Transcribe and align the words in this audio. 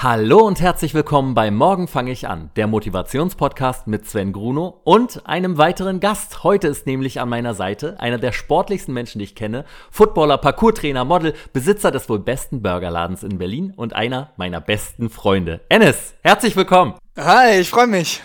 Hallo 0.00 0.46
und 0.46 0.60
herzlich 0.60 0.94
willkommen 0.94 1.34
bei 1.34 1.50
Morgen 1.50 1.88
fange 1.88 2.12
ich 2.12 2.28
an, 2.28 2.52
der 2.54 2.68
Motivationspodcast 2.68 3.88
mit 3.88 4.08
Sven 4.08 4.32
Gruno 4.32 4.80
und 4.84 5.26
einem 5.26 5.58
weiteren 5.58 5.98
Gast. 5.98 6.44
Heute 6.44 6.68
ist 6.68 6.86
nämlich 6.86 7.20
an 7.20 7.28
meiner 7.28 7.52
Seite 7.52 7.98
einer 7.98 8.18
der 8.18 8.30
sportlichsten 8.30 8.94
Menschen, 8.94 9.18
die 9.18 9.24
ich 9.24 9.34
kenne, 9.34 9.64
Footballer, 9.90 10.38
Parkourtrainer, 10.38 11.04
Model, 11.04 11.34
Besitzer 11.52 11.90
des 11.90 12.08
wohl 12.08 12.20
besten 12.20 12.62
Burgerladens 12.62 13.24
in 13.24 13.38
Berlin 13.38 13.72
und 13.74 13.92
einer 13.92 14.30
meiner 14.36 14.60
besten 14.60 15.10
Freunde. 15.10 15.62
Ennis, 15.68 16.14
herzlich 16.22 16.54
willkommen. 16.54 16.94
Hi, 17.16 17.58
ich 17.58 17.68
freue 17.68 17.88
mich. 17.88 18.22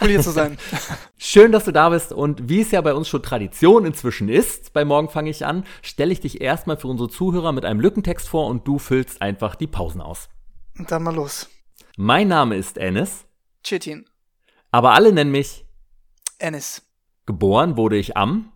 Cool 0.00 0.08
hier 0.08 0.22
zu 0.22 0.30
sein. 0.30 0.56
Schön, 1.18 1.52
dass 1.52 1.66
du 1.66 1.72
da 1.72 1.90
bist 1.90 2.14
und 2.14 2.48
wie 2.48 2.62
es 2.62 2.70
ja 2.70 2.80
bei 2.80 2.94
uns 2.94 3.08
schon 3.08 3.22
Tradition 3.22 3.84
inzwischen 3.84 4.30
ist, 4.30 4.72
bei 4.72 4.86
Morgen 4.86 5.10
fange 5.10 5.28
ich 5.28 5.44
an, 5.44 5.64
stelle 5.82 6.12
ich 6.12 6.20
dich 6.20 6.40
erstmal 6.40 6.78
für 6.78 6.88
unsere 6.88 7.10
Zuhörer 7.10 7.52
mit 7.52 7.66
einem 7.66 7.80
Lückentext 7.80 8.26
vor 8.26 8.46
und 8.46 8.66
du 8.66 8.78
füllst 8.78 9.20
einfach 9.20 9.54
die 9.54 9.66
Pausen 9.66 10.00
aus. 10.00 10.30
Und 10.80 10.90
dann 10.90 11.02
mal 11.02 11.14
los. 11.14 11.46
Mein 11.98 12.28
Name 12.28 12.56
ist 12.56 12.78
Ennis, 12.78 13.26
Chitin. 13.62 14.08
aber 14.70 14.94
alle 14.94 15.12
nennen 15.12 15.30
mich 15.30 15.66
Ennis. 16.38 16.80
geboren 17.26 17.76
wurde 17.76 17.98
ich 17.98 18.16
am, 18.16 18.50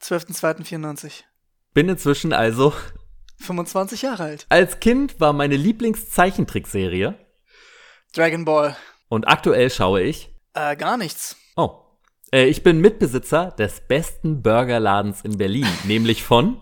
12.02.94. 0.00 1.24
bin 1.74 1.88
inzwischen 1.88 2.32
also 2.32 2.72
25 3.40 4.02
Jahre 4.02 4.22
alt. 4.22 4.46
als 4.48 4.78
Kind 4.78 5.18
war 5.18 5.32
meine 5.32 5.56
Lieblingszeichentrickserie 5.56 7.18
Dragon 8.14 8.44
Ball. 8.44 8.76
und 9.08 9.26
aktuell 9.26 9.70
schaue 9.70 10.02
ich 10.02 10.32
Äh, 10.54 10.76
gar 10.76 10.96
nichts. 10.96 11.34
Oh. 11.56 11.80
Äh, 12.32 12.44
ich 12.46 12.62
bin 12.62 12.80
Mitbesitzer 12.80 13.50
des 13.58 13.80
besten 13.88 14.40
Burgerladens 14.40 15.22
in 15.22 15.36
Berlin, 15.36 15.66
nämlich 15.84 16.22
von. 16.22 16.60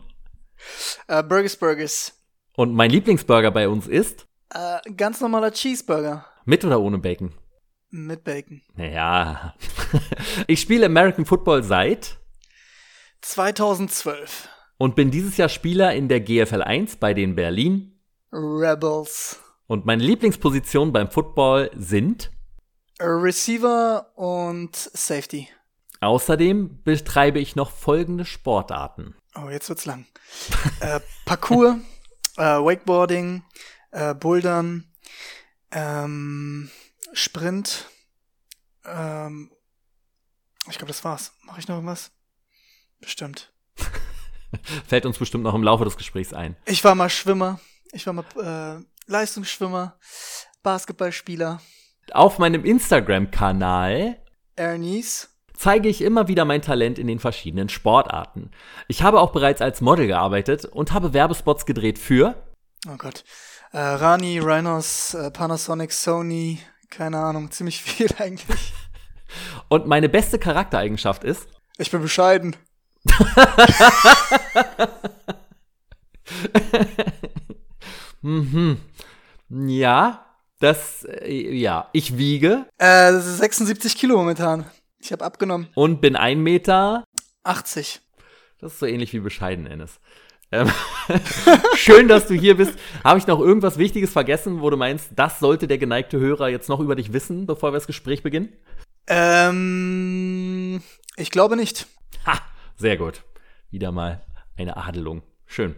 Äh, 1.08 1.22
Burgers 1.22 1.56
Burgers. 1.56 2.14
Und 2.56 2.72
mein 2.72 2.90
Lieblingsburger 2.90 3.50
bei 3.50 3.68
uns 3.68 3.86
ist 3.86 4.25
Äh, 4.50 4.78
ganz 4.96 5.20
normaler 5.20 5.50
Cheeseburger. 5.52 6.24
mit 6.44 6.64
oder 6.64 6.80
ohne 6.80 6.98
Bacon. 6.98 7.32
Mit 7.90 8.24
Bacon. 8.24 8.62
Naja. 8.74 9.54
ich 10.46 10.60
spiele 10.60 10.86
American 10.86 11.24
Football 11.24 11.62
seit 11.62 12.18
2012. 13.22 14.48
und 14.78 14.94
bin 14.96 15.10
dieses 15.10 15.36
Jahr 15.36 15.48
Spieler 15.48 15.94
in 15.94 16.08
der 16.08 16.20
GFL 16.20 16.62
1 16.62 16.96
bei 16.96 17.14
den 17.14 17.34
Berlin. 17.34 17.98
Rebels. 18.32 19.40
Und 19.66 19.84
meine 19.86 20.02
Lieblingspositionen 20.02 20.92
beim 20.92 21.10
Football 21.10 21.70
sind. 21.76 22.30
Receiver 23.00 24.12
und 24.14 24.76
Safety. 24.76 25.48
Außerdem 26.00 26.82
betreibe 26.84 27.38
ich 27.40 27.56
noch 27.56 27.70
folgende 27.70 28.24
Sportarten. 28.24 29.14
Oh, 29.34 29.48
jetzt 29.50 29.68
wird's 29.68 29.86
lang. 29.86 30.06
äh, 30.80 31.00
Parkour, 31.24 31.78
äh, 32.36 32.42
Wakeboarding, 32.42 33.42
äh, 33.90 34.14
Bouldern, 34.14 34.84
ähm, 35.70 36.70
Sprint. 37.12 37.86
Ähm, 38.84 39.50
ich 40.68 40.78
glaube, 40.78 40.88
das 40.88 41.04
war's. 41.04 41.32
Mache 41.44 41.60
ich 41.60 41.68
noch 41.68 41.76
irgendwas? 41.76 42.10
Bestimmt. 43.00 43.52
Fällt 44.86 45.06
uns 45.06 45.18
bestimmt 45.18 45.44
noch 45.44 45.54
im 45.54 45.62
Laufe 45.62 45.84
des 45.84 45.96
Gesprächs 45.96 46.32
ein. 46.32 46.56
Ich 46.64 46.82
war 46.84 46.94
mal 46.94 47.10
Schwimmer. 47.10 47.60
Ich 47.92 48.06
war 48.06 48.12
mal 48.12 48.24
äh, 48.80 48.84
Leistungsschwimmer, 49.10 49.96
Basketballspieler, 50.62 51.60
Auf 52.12 52.38
meinem 52.38 52.64
Instagram-Kanal 52.64 54.20
Ernies. 54.56 55.28
zeige 55.54 55.88
ich 55.88 56.02
immer 56.02 56.26
wieder 56.28 56.44
mein 56.44 56.62
Talent 56.62 56.98
in 56.98 57.06
den 57.06 57.20
verschiedenen 57.20 57.68
Sportarten. 57.68 58.50
Ich 58.88 59.02
habe 59.02 59.20
auch 59.20 59.30
bereits 59.32 59.60
als 59.60 59.80
Model 59.80 60.06
gearbeitet 60.08 60.64
und 60.64 60.92
habe 60.92 61.12
Werbespots 61.12 61.66
gedreht 61.66 61.98
für 61.98 62.34
Oh 62.88 62.96
Gott. 62.96 63.24
Äh, 63.72 63.78
Rani, 63.78 64.38
Rhinos, 64.38 65.14
äh, 65.14 65.30
Panasonic, 65.30 65.92
Sony, 65.92 66.60
keine 66.90 67.18
Ahnung, 67.18 67.50
ziemlich 67.56 67.82
viel 67.82 68.08
eigentlich. 68.18 68.72
und 69.68 69.86
meine 69.86 70.08
beste 70.08 70.38
Charaktereigenschaft 70.38 71.24
ist, 71.24 71.48
Ich 71.78 71.90
bin 71.90 72.00
bescheiden. 72.00 72.56
mhm, 78.22 78.78
ja, 79.50 80.24
das, 80.60 81.04
äh, 81.04 81.54
ja, 81.54 81.88
ich 81.92 82.16
wiege 82.18 82.66
Äh, 82.78 83.12
76 83.12 83.96
Kilo 83.96 84.16
momentan. 84.16 84.64
Ich 84.98 85.12
habe 85.12 85.24
abgenommen. 85.24 85.68
und 85.74 86.00
bin 86.00 86.16
ein 86.16 86.40
Meter, 86.40 87.04
80. 87.44 88.00
das 88.58 88.72
ist 88.74 88.78
so 88.80 88.86
ähnlich 88.86 89.12
wie 89.12 89.20
bescheiden, 89.20 89.66
Ennis. 89.66 90.00
Ähm, 90.52 90.70
Schön, 91.74 92.08
dass 92.08 92.26
du 92.28 92.34
hier 92.34 92.56
bist. 92.56 92.78
Habe 93.02 93.18
ich 93.18 93.26
noch 93.26 93.40
irgendwas 93.40 93.78
Wichtiges 93.78 94.10
vergessen, 94.12 94.60
wo 94.60 94.70
du 94.70 94.76
meinst, 94.76 95.10
das 95.16 95.40
sollte 95.40 95.66
der 95.66 95.78
geneigte 95.78 96.18
Hörer 96.18 96.48
jetzt 96.48 96.68
noch 96.68 96.80
über 96.80 96.94
dich 96.94 97.12
wissen, 97.12 97.46
bevor 97.46 97.70
wir 97.72 97.76
das 97.76 97.86
Gespräch 97.86 98.22
beginnen? 98.22 98.52
Ähm, 99.08 100.82
ich 101.16 101.30
glaube 101.30 101.56
nicht. 101.56 101.86
Ha, 102.26 102.40
sehr 102.76 102.96
gut. 102.96 103.22
Wieder 103.70 103.92
mal 103.92 104.24
eine 104.56 104.76
Adelung. 104.76 105.22
Schön. 105.46 105.74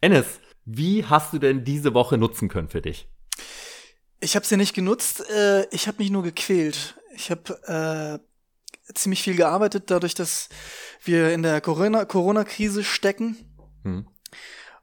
Ennis, 0.00 0.26
wie 0.64 1.04
hast 1.04 1.32
du 1.32 1.38
denn 1.38 1.64
diese 1.64 1.94
Woche 1.94 2.18
nutzen 2.18 2.48
können 2.48 2.68
für 2.68 2.82
dich? 2.82 3.08
Ich 4.20 4.34
habe 4.36 4.46
sie 4.46 4.56
nicht 4.56 4.74
genutzt. 4.74 5.28
Äh, 5.30 5.66
ich 5.70 5.86
habe 5.86 5.98
mich 5.98 6.10
nur 6.10 6.22
gequält. 6.22 6.96
Ich 7.14 7.30
habe 7.30 8.20
äh, 8.88 8.92
ziemlich 8.94 9.22
viel 9.22 9.36
gearbeitet, 9.36 9.84
dadurch, 9.90 10.14
dass 10.14 10.48
wir 11.04 11.32
in 11.32 11.42
der 11.42 11.60
Corona- 11.60 12.04
Corona-Krise 12.04 12.84
stecken. 12.84 13.36
Hm. 13.88 14.08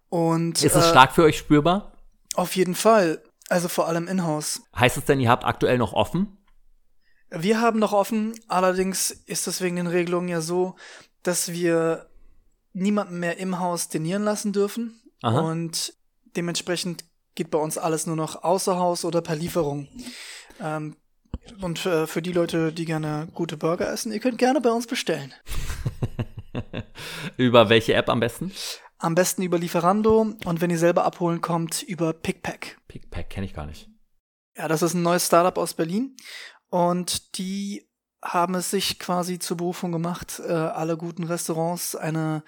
Und 0.10 0.64
Ist 0.64 0.76
es 0.76 0.86
äh, 0.86 0.90
stark 0.90 1.14
für 1.14 1.24
euch 1.24 1.38
spürbar? 1.38 1.92
auf 2.36 2.56
jeden 2.56 2.76
Fall. 2.76 3.22
Also 3.48 3.68
vor 3.68 3.88
allem 3.88 4.08
in-house. 4.08 4.64
Heißt 4.76 4.98
es 4.98 5.06
denn, 5.06 5.20
ihr 5.20 5.30
habt 5.30 5.46
aktuell 5.46 5.78
noch 5.78 5.94
offen? 5.94 6.38
Wir 7.30 7.62
haben 7.62 7.80
noch 7.80 7.94
offen, 7.94 8.34
allerdings 8.48 9.12
ist 9.12 9.48
das 9.48 9.62
wegen 9.62 9.76
den 9.76 9.88
Regelungen 9.88 10.30
ja 10.30 10.42
so, 10.42 10.76
dass 11.24 11.52
wir 11.52 12.10
niemanden 12.74 13.20
mehr 13.20 13.38
im 13.38 13.60
Haus 13.60 13.90
denieren 13.90 14.24
lassen 14.24 14.52
dürfen. 14.52 15.00
Aha. 15.22 15.40
Und 15.40 15.94
dementsprechend 16.36 17.04
geht 17.36 17.52
bei 17.52 17.58
uns 17.58 17.78
alles 17.78 18.08
nur 18.08 18.16
noch 18.16 18.44
außer 18.44 18.78
Haus 18.78 19.06
oder 19.06 19.22
per 19.22 19.36
Lieferung. 19.36 19.88
Ähm, 20.60 20.96
und 21.62 21.86
äh, 21.86 22.08
für 22.08 22.22
die 22.22 22.32
Leute, 22.32 22.74
die 22.74 22.86
gerne 22.86 23.28
gute 23.34 23.58
Burger 23.58 23.92
essen, 23.92 24.12
ihr 24.12 24.20
könnt 24.20 24.38
gerne 24.38 24.62
bei 24.62 24.72
uns 24.72 24.88
bestellen. 24.88 25.34
Über 27.38 27.70
welche 27.70 27.94
App 27.94 28.10
am 28.10 28.20
besten? 28.20 28.52
Am 28.98 29.14
besten 29.16 29.42
über 29.42 29.58
Lieferando 29.58 30.22
und 30.46 30.62
wenn 30.62 30.70
ihr 30.70 30.80
selber 30.80 31.04
abholen 31.04 31.42
kommt, 31.42 31.84
über 31.84 32.14
Pickpack. 32.14 32.80
Pickpack 32.88 33.30
kenne 33.30 33.46
ich 33.46 33.54
gar 33.54 33.66
nicht. 33.66 33.90
Ja, 34.56 34.68
das 34.68 34.82
ist 34.82 34.94
ein 34.94 35.02
neues 35.02 35.26
Startup 35.26 35.58
aus 35.58 35.74
Berlin 35.74 36.16
und 36.70 37.38
die 37.38 37.90
haben 38.24 38.56
es 38.56 38.72
sich 38.72 38.98
quasi 38.98 39.38
zur 39.38 39.58
Berufung 39.58 39.92
gemacht, 39.92 40.42
äh, 40.46 40.52
alle 40.52 40.98
guten 40.98 41.24
Restaurants 41.26 41.96
eine 41.96 42.44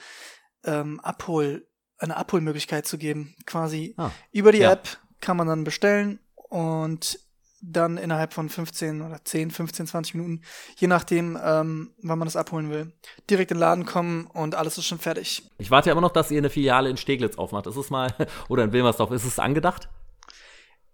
ähm, 0.63 0.99
Abhol, 1.01 1.67
eine 1.97 2.15
Abholmöglichkeit 2.17 2.87
zu 2.87 2.97
geben. 2.97 3.35
Quasi 3.45 3.93
Ah, 3.97 4.11
über 4.31 4.51
die 4.51 4.59
ja. 4.59 4.71
App 4.71 4.97
kann 5.21 5.37
man 5.37 5.47
dann 5.47 5.63
bestellen 5.63 6.19
und 6.35 7.19
dann 7.61 7.97
innerhalb 7.97 8.33
von 8.33 8.49
15 8.49 9.01
oder 9.01 9.23
10, 9.23 9.51
15, 9.51 9.87
20 9.87 10.15
Minuten, 10.15 10.41
je 10.75 10.87
nachdem, 10.87 11.37
ähm, 11.43 11.91
wann 12.01 12.19
man 12.19 12.27
das 12.27 12.35
abholen 12.35 12.69
will, 12.69 12.93
direkt 13.29 13.51
in 13.51 13.57
den 13.57 13.61
Laden 13.61 13.85
kommen 13.85 14.27
und 14.27 14.55
alles 14.55 14.77
ist 14.77 14.85
schon 14.85 14.99
fertig. 14.99 15.43
Ich 15.57 15.71
warte 15.71 15.89
ja 15.89 15.91
immer 15.93 16.01
noch, 16.01 16.11
dass 16.11 16.31
ihr 16.31 16.37
eine 16.37 16.49
Filiale 16.49 16.89
in 16.89 16.97
Steglitz 16.97 17.37
aufmacht. 17.37 17.67
Ist 17.67 17.75
es 17.75 17.89
mal, 17.89 18.13
oder 18.49 18.63
in 18.63 18.73
Wilmersdorf, 18.73 19.11
ist 19.11 19.25
es 19.25 19.39
angedacht? 19.39 19.89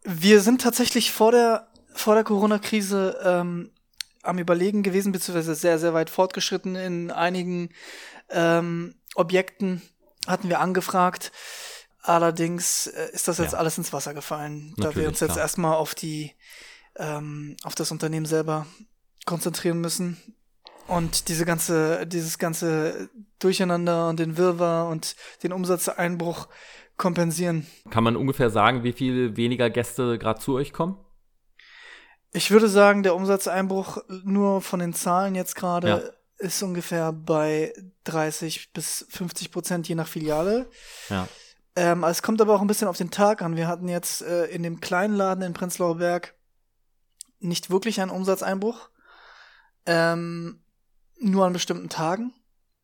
Wir 0.03 0.41
sind 0.41 0.61
tatsächlich 0.61 1.11
vor 1.11 1.31
der, 1.31 1.67
vor 1.93 2.15
der 2.15 2.23
Corona-Krise 2.23 3.19
ähm, 3.23 3.71
am 4.21 4.39
Überlegen 4.39 4.83
gewesen, 4.83 5.11
beziehungsweise 5.11 5.55
sehr, 5.55 5.79
sehr 5.79 5.93
weit 5.93 6.09
fortgeschritten 6.09 6.75
in 6.75 7.11
einigen 7.11 7.69
ähm, 8.29 8.95
Objekten 9.15 9.81
hatten 10.27 10.49
wir 10.49 10.59
angefragt. 10.59 11.31
Allerdings 12.03 12.87
äh, 12.87 13.09
ist 13.13 13.27
das 13.27 13.37
jetzt 13.37 13.53
Ja. 13.53 13.59
alles 13.59 13.77
ins 13.77 13.93
Wasser 13.93 14.13
gefallen, 14.13 14.73
da 14.75 14.83
wir 14.83 14.87
Natürlich, 14.89 15.07
uns 15.07 15.19
jetzt 15.21 15.31
klar. 15.33 15.39
erstmal 15.43 15.75
auf 15.75 15.95
die, 15.95 16.31
ähm, 16.97 17.55
auf 17.63 17.75
das 17.75 17.91
Unternehmen 17.91 18.25
selber 18.25 18.67
konzentrieren 19.25 19.79
müssen 19.79 20.17
und 20.87 21.29
diese 21.29 21.45
ganze, 21.45 22.05
dieses 22.05 22.37
ganze 22.37 23.09
Durcheinander 23.39 24.09
und 24.09 24.19
den 24.19 24.35
Wirrwarr 24.37 24.89
und 24.89 25.15
den 25.43 25.53
Umsatzeinbruch 25.53 26.49
kompensieren. 26.97 27.65
Kann 27.89 28.03
man 28.03 28.17
ungefähr 28.17 28.49
sagen, 28.49 28.83
wie 28.83 28.91
viel 28.93 29.37
weniger 29.37 29.69
Gäste 29.69 30.19
gerade 30.19 30.41
zu 30.41 30.55
euch 30.55 30.73
kommen? 30.73 30.97
Ich 32.33 32.51
würde 32.51 32.67
sagen, 32.67 33.03
der 33.03 33.15
Umsatzeinbruch 33.15 33.99
nur 34.23 34.61
von 34.61 34.79
den 34.79 34.93
Zahlen 34.93 35.35
jetzt 35.35 35.55
gerade 35.55 35.87
Ja. 35.87 36.01
ist 36.45 36.61
ungefähr 36.63 37.13
bei 37.13 37.73
30 38.03 38.73
bis 38.73 39.05
50 39.09 39.51
Prozent 39.51 39.87
je 39.87 39.95
nach 39.95 40.07
Filiale. 40.07 40.67
Ja. 41.09 41.27
Ähm, 41.75 42.03
es 42.03 42.21
kommt 42.21 42.41
aber 42.41 42.53
auch 42.53 42.61
ein 42.61 42.67
bisschen 42.67 42.87
auf 42.87 42.97
den 42.97 43.11
Tag 43.11 43.41
an. 43.41 43.55
Wir 43.55 43.67
hatten 43.67 43.87
jetzt 43.87 44.21
äh, 44.21 44.45
in 44.45 44.63
dem 44.63 44.79
kleinen 44.79 45.15
Laden 45.15 45.43
in 45.43 45.53
Prenzlauer 45.53 45.97
Berg 45.97 46.35
nicht 47.39 47.69
wirklich 47.69 47.99
einen 47.99 48.11
Umsatzeinbruch. 48.11 48.89
Ähm, 49.85 50.63
nur 51.19 51.45
an 51.45 51.53
bestimmten 51.53 51.89
Tagen. 51.89 52.33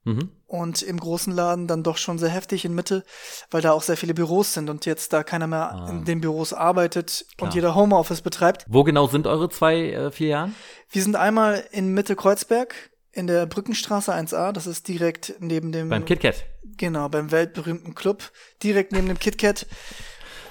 Mhm. 0.05 0.31
Und 0.47 0.81
im 0.81 0.99
großen 0.99 1.33
Laden 1.33 1.67
dann 1.67 1.83
doch 1.83 1.97
schon 1.97 2.17
sehr 2.17 2.29
heftig 2.29 2.65
in 2.65 2.73
Mitte, 2.73 3.03
weil 3.51 3.61
da 3.61 3.73
auch 3.73 3.81
sehr 3.81 3.97
viele 3.97 4.13
Büros 4.13 4.53
sind 4.53 4.69
und 4.69 4.85
jetzt 4.85 5.13
da 5.13 5.23
keiner 5.23 5.45
mehr 5.45 5.73
ah. 5.73 5.89
in 5.89 6.05
den 6.05 6.21
Büros 6.21 6.53
arbeitet 6.53 7.25
Klar. 7.37 7.47
und 7.47 7.55
jeder 7.55 7.75
Homeoffice 7.75 8.21
betreibt. 8.21 8.65
Wo 8.67 8.83
genau 8.83 9.07
sind 9.07 9.27
eure 9.27 9.49
zwei 9.49 9.91
äh, 9.91 10.11
vier 10.11 10.27
Jahren? 10.29 10.55
Wir 10.89 11.03
sind 11.03 11.15
einmal 11.15 11.63
in 11.71 11.93
Mitte 11.93 12.15
Kreuzberg 12.15 12.73
in 13.19 13.27
der 13.27 13.45
Brückenstraße 13.45 14.13
1a, 14.13 14.53
das 14.53 14.65
ist 14.65 14.87
direkt 14.87 15.35
neben 15.39 15.71
dem 15.71 15.89
beim 15.89 16.05
KitKat. 16.05 16.45
Genau, 16.77 17.09
beim 17.09 17.31
weltberühmten 17.31 17.93
Club, 17.93 18.31
direkt 18.63 18.93
neben 18.93 19.07
dem 19.07 19.19
KitKat. 19.19 19.67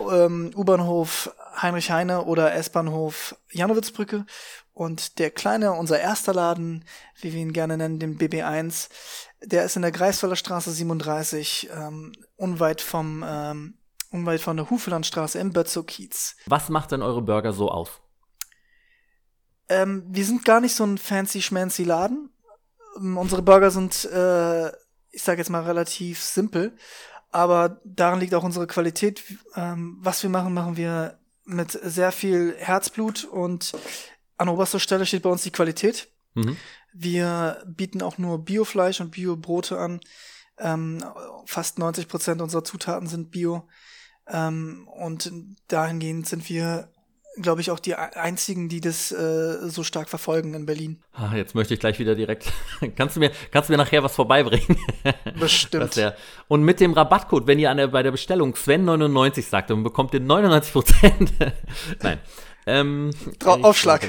Ähm, 0.00 0.52
U-Bahnhof 0.54 1.34
Heinrich 1.60 1.90
Heine 1.90 2.24
oder 2.26 2.54
S-Bahnhof 2.54 3.34
Janowitzbrücke 3.50 4.26
und 4.74 5.18
der 5.18 5.30
kleine, 5.30 5.72
unser 5.72 5.98
erster 5.98 6.34
Laden, 6.34 6.84
wie 7.20 7.32
wir 7.32 7.40
ihn 7.40 7.52
gerne 7.54 7.76
nennen, 7.78 7.98
den 7.98 8.18
BB1, 8.18 8.90
der 9.42 9.64
ist 9.64 9.76
in 9.76 9.82
der 9.82 9.90
Greifswalder 9.90 10.36
Straße 10.36 10.70
37, 10.70 11.70
ähm, 11.74 12.12
unweit 12.36 12.80
vom, 12.80 13.24
ähm, 13.26 13.78
unweit 14.10 14.40
von 14.40 14.56
der 14.56 14.70
Hufelandstraße 14.70 15.38
im 15.38 15.52
Bötzow-Kiez. 15.52 16.36
Was 16.46 16.68
macht 16.68 16.92
denn 16.92 17.02
eure 17.02 17.22
Burger 17.22 17.52
so 17.52 17.70
aus? 17.70 18.00
Ähm, 19.68 20.04
wir 20.08 20.24
sind 20.24 20.44
gar 20.44 20.60
nicht 20.60 20.74
so 20.74 20.84
ein 20.84 20.98
fancy 20.98 21.42
schmancy 21.42 21.84
Laden. 21.84 22.30
Ähm, 22.98 23.16
unsere 23.16 23.42
Burger 23.42 23.70
sind, 23.70 24.04
äh, 24.06 24.68
ich 25.10 25.22
sage 25.22 25.38
jetzt 25.38 25.50
mal 25.50 25.62
relativ 25.62 26.22
simpel, 26.22 26.76
aber 27.30 27.80
daran 27.84 28.20
liegt 28.20 28.34
auch 28.34 28.44
unsere 28.44 28.66
Qualität. 28.66 29.22
Ähm, 29.54 29.98
was 30.00 30.22
wir 30.22 30.30
machen, 30.30 30.54
machen 30.54 30.76
wir 30.76 31.18
mit 31.44 31.72
sehr 31.82 32.12
viel 32.12 32.54
Herzblut 32.58 33.24
und 33.24 33.72
an 34.36 34.48
oberster 34.48 34.80
Stelle 34.80 35.06
steht 35.06 35.22
bei 35.22 35.30
uns 35.30 35.42
die 35.42 35.50
Qualität. 35.50 36.08
Mhm. 36.34 36.56
Wir 36.92 37.62
bieten 37.66 38.02
auch 38.02 38.18
nur 38.18 38.44
Biofleisch 38.44 39.00
und 39.00 39.10
Biobrote 39.10 39.78
an. 39.78 40.00
Ähm, 40.58 41.04
fast 41.46 41.78
90 41.78 42.08
Prozent 42.08 42.42
unserer 42.42 42.64
Zutaten 42.64 43.08
sind 43.08 43.30
Bio. 43.30 43.68
Ähm, 44.26 44.88
und 44.88 45.32
dahingehend 45.68 46.26
sind 46.28 46.48
wir, 46.48 46.92
glaube 47.36 47.60
ich, 47.60 47.70
auch 47.70 47.78
die 47.78 47.94
einzigen, 47.94 48.68
die 48.68 48.80
das 48.80 49.12
äh, 49.12 49.68
so 49.68 49.82
stark 49.82 50.08
verfolgen 50.08 50.54
in 50.54 50.66
Berlin. 50.66 51.02
Ah, 51.12 51.34
jetzt 51.34 51.54
möchte 51.54 51.74
ich 51.74 51.80
gleich 51.80 51.98
wieder 51.98 52.14
direkt. 52.14 52.52
kannst 52.96 53.16
du 53.16 53.20
mir, 53.20 53.30
kannst 53.50 53.68
du 53.68 53.72
mir 53.72 53.78
nachher 53.78 54.02
was 54.02 54.14
vorbeibringen? 54.14 54.76
Bestimmt. 55.38 55.96
Ja, 55.96 56.14
und 56.48 56.62
mit 56.62 56.80
dem 56.80 56.92
Rabattcode, 56.92 57.46
wenn 57.46 57.58
ihr 57.58 57.70
an 57.70 57.76
der, 57.76 57.88
bei 57.88 58.02
der 58.02 58.10
Bestellung 58.10 58.54
Sven99 58.54 59.42
sagt, 59.42 59.70
dann 59.70 59.82
bekommt 59.82 60.14
ihr 60.14 60.20
99 60.20 60.72
Prozent. 60.72 61.32
Nein. 62.02 62.18
Ähm, 62.66 63.10
Aufschlag. 63.44 64.06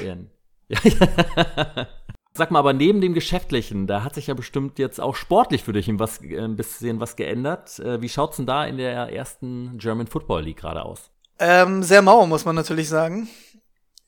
Sag 2.32 2.52
mal, 2.52 2.60
aber 2.60 2.72
neben 2.72 3.00
dem 3.00 3.12
Geschäftlichen, 3.12 3.86
da 3.86 4.04
hat 4.04 4.14
sich 4.14 4.28
ja 4.28 4.34
bestimmt 4.34 4.78
jetzt 4.78 5.00
auch 5.00 5.16
sportlich 5.16 5.64
für 5.64 5.72
dich 5.72 5.88
ein, 5.88 5.98
äh, 5.98 6.48
bisschen 6.48 7.00
was 7.00 7.16
geändert. 7.16 7.78
Äh, 7.80 8.00
wie 8.02 8.08
schaut's 8.08 8.36
denn 8.36 8.46
da 8.46 8.64
in 8.64 8.76
der 8.76 9.12
ersten 9.12 9.78
German 9.78 10.06
Football 10.06 10.44
League 10.44 10.58
gerade 10.58 10.84
aus? 10.84 11.10
Ähm, 11.40 11.82
sehr 11.82 12.02
mau, 12.02 12.26
muss 12.26 12.44
man 12.44 12.54
natürlich 12.54 12.90
sagen. 12.90 13.28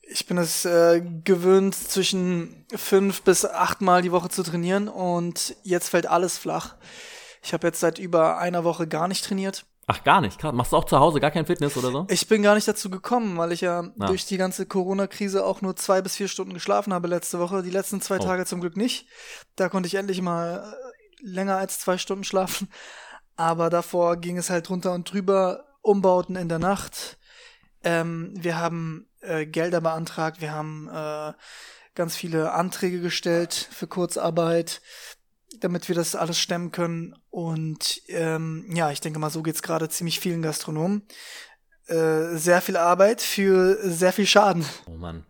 Ich 0.03 0.27
bin 0.27 0.37
es 0.37 0.65
äh, 0.65 1.01
gewöhnt, 1.23 1.73
zwischen 1.73 2.65
fünf 2.75 3.23
bis 3.23 3.43
acht 3.43 3.81
Mal 3.81 4.03
die 4.03 4.11
Woche 4.11 4.29
zu 4.29 4.43
trainieren 4.43 4.87
und 4.87 5.55
jetzt 5.63 5.89
fällt 5.89 6.05
alles 6.05 6.37
flach. 6.37 6.75
Ich 7.41 7.51
habe 7.51 7.65
jetzt 7.65 7.79
seit 7.79 7.97
über 7.97 8.37
einer 8.37 8.63
Woche 8.63 8.87
gar 8.87 9.07
nicht 9.07 9.25
trainiert. 9.25 9.65
Ach, 9.87 10.03
gar 10.03 10.21
nicht. 10.21 10.41
Machst 10.43 10.71
du 10.71 10.77
auch 10.77 10.85
zu 10.85 10.99
Hause 10.99 11.19
gar 11.19 11.31
kein 11.31 11.47
Fitness 11.47 11.75
oder 11.75 11.91
so? 11.91 12.05
Ich 12.09 12.27
bin 12.27 12.43
gar 12.43 12.53
nicht 12.53 12.67
dazu 12.67 12.89
gekommen, 12.91 13.37
weil 13.37 13.51
ich 13.51 13.61
ja 13.61 13.79
ah. 13.99 14.05
durch 14.05 14.25
die 14.25 14.37
ganze 14.37 14.67
Corona-Krise 14.67 15.43
auch 15.43 15.61
nur 15.61 15.75
zwei 15.75 16.01
bis 16.01 16.15
vier 16.15 16.27
Stunden 16.27 16.53
geschlafen 16.53 16.93
habe 16.93 17.07
letzte 17.07 17.39
Woche. 17.39 17.63
Die 17.63 17.71
letzten 17.71 17.99
zwei 17.99 18.17
oh. 18.17 18.23
Tage 18.23 18.45
zum 18.45 18.61
Glück 18.61 18.77
nicht. 18.77 19.07
Da 19.55 19.69
konnte 19.69 19.87
ich 19.87 19.95
endlich 19.95 20.21
mal 20.21 20.71
äh, 20.71 21.25
länger 21.25 21.57
als 21.57 21.79
zwei 21.79 21.97
Stunden 21.97 22.23
schlafen. 22.23 22.69
Aber 23.35 23.71
davor 23.71 24.17
ging 24.17 24.37
es 24.37 24.51
halt 24.51 24.69
drunter 24.69 24.93
und 24.93 25.11
drüber. 25.11 25.65
Umbauten 25.81 26.37
in 26.37 26.47
der 26.47 26.59
Nacht. 26.59 27.17
Ähm, 27.83 28.33
wir 28.35 28.57
haben 28.57 29.07
äh, 29.21 29.45
Gelder 29.45 29.81
beantragt. 29.81 30.41
Wir 30.41 30.51
haben 30.51 30.89
äh, 30.93 31.33
ganz 31.95 32.15
viele 32.15 32.53
Anträge 32.53 33.01
gestellt 33.01 33.67
für 33.71 33.87
Kurzarbeit 33.87 34.81
damit 35.59 35.87
wir 35.87 35.95
das 35.95 36.15
alles 36.15 36.39
stemmen 36.39 36.71
können. 36.71 37.15
Und 37.29 38.01
ähm, 38.07 38.65
ja, 38.73 38.91
ich 38.91 39.01
denke 39.01 39.19
mal, 39.19 39.29
so 39.29 39.43
geht's 39.43 39.61
gerade 39.61 39.89
ziemlich 39.89 40.19
vielen 40.19 40.41
Gastronomen. 40.41 41.03
Äh, 41.87 42.35
sehr 42.35 42.61
viel 42.61 42.77
Arbeit 42.77 43.21
für 43.21 43.77
sehr 43.81 44.13
viel 44.13 44.25
Schaden. 44.25 44.65
Oh 44.87 44.97
Mann. 44.97 45.25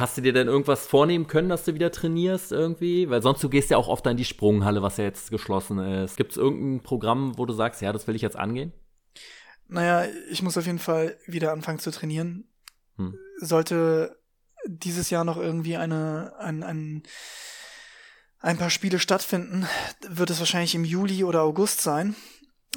Hast 0.00 0.16
du 0.16 0.22
dir 0.22 0.32
denn 0.32 0.46
irgendwas 0.46 0.86
vornehmen 0.86 1.26
können, 1.26 1.48
dass 1.48 1.64
du 1.64 1.74
wieder 1.74 1.90
trainierst 1.90 2.52
irgendwie? 2.52 3.10
Weil 3.10 3.20
sonst 3.20 3.42
du 3.42 3.48
gehst 3.48 3.70
ja 3.70 3.76
auch 3.78 3.88
oft 3.88 4.06
in 4.06 4.16
die 4.16 4.24
Sprunghalle, 4.24 4.80
was 4.80 4.96
ja 4.96 5.04
jetzt 5.04 5.30
geschlossen 5.30 5.78
ist. 5.80 6.16
Gibt 6.16 6.32
es 6.32 6.36
irgendein 6.36 6.84
Programm, 6.84 7.36
wo 7.36 7.46
du 7.46 7.52
sagst, 7.52 7.82
ja, 7.82 7.92
das 7.92 8.06
will 8.06 8.14
ich 8.14 8.22
jetzt 8.22 8.36
angehen? 8.36 8.72
Naja, 9.68 10.10
ich 10.30 10.42
muss 10.42 10.56
auf 10.56 10.66
jeden 10.66 10.78
Fall 10.78 11.16
wieder 11.26 11.52
anfangen 11.52 11.78
zu 11.78 11.90
trainieren. 11.90 12.48
Hm. 12.96 13.16
Sollte 13.38 14.18
dieses 14.66 15.10
Jahr 15.10 15.24
noch 15.24 15.36
irgendwie 15.36 15.76
eine, 15.76 16.34
ein, 16.38 16.62
ein 16.62 17.02
ein 18.40 18.56
paar 18.56 18.70
Spiele 18.70 18.98
stattfinden, 18.98 19.66
wird 20.08 20.30
es 20.30 20.38
wahrscheinlich 20.38 20.74
im 20.74 20.84
Juli 20.84 21.24
oder 21.24 21.42
August 21.42 21.80
sein, 21.80 22.14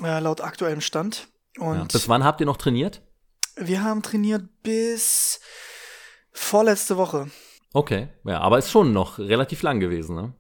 äh, 0.02 0.20
laut 0.20 0.42
aktuellem 0.42 0.82
Stand. 0.82 1.28
Und 1.58 1.78
ja. 1.78 1.84
Bis 1.84 2.10
wann 2.10 2.24
habt 2.24 2.40
ihr 2.40 2.46
noch 2.46 2.58
trainiert? 2.58 3.02
Wir 3.56 3.84
haben 3.84 4.02
trainiert 4.02 4.44
bis 4.64 5.40
vorletzte 6.32 6.98
Woche. 6.98 7.30
Okay, 7.74 8.10
ja, 8.26 8.40
aber 8.40 8.58
ist 8.58 8.72
schon 8.72 8.92
noch 8.92 9.20
relativ 9.20 9.62
lang 9.62 9.80
gewesen, 9.80 10.16
ne? 10.16 10.34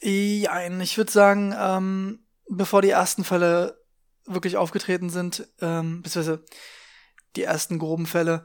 Ja, 0.00 0.60
ich 0.80 0.96
würde 0.96 1.10
sagen, 1.10 1.54
ähm, 1.58 2.26
bevor 2.48 2.82
die 2.82 2.90
ersten 2.90 3.24
Fälle 3.24 3.83
wirklich 4.26 4.56
aufgetreten 4.56 5.10
sind, 5.10 5.46
ähm, 5.60 6.02
beziehungsweise 6.02 6.44
die 7.36 7.42
ersten 7.42 7.78
groben 7.78 8.06
Fälle, 8.06 8.44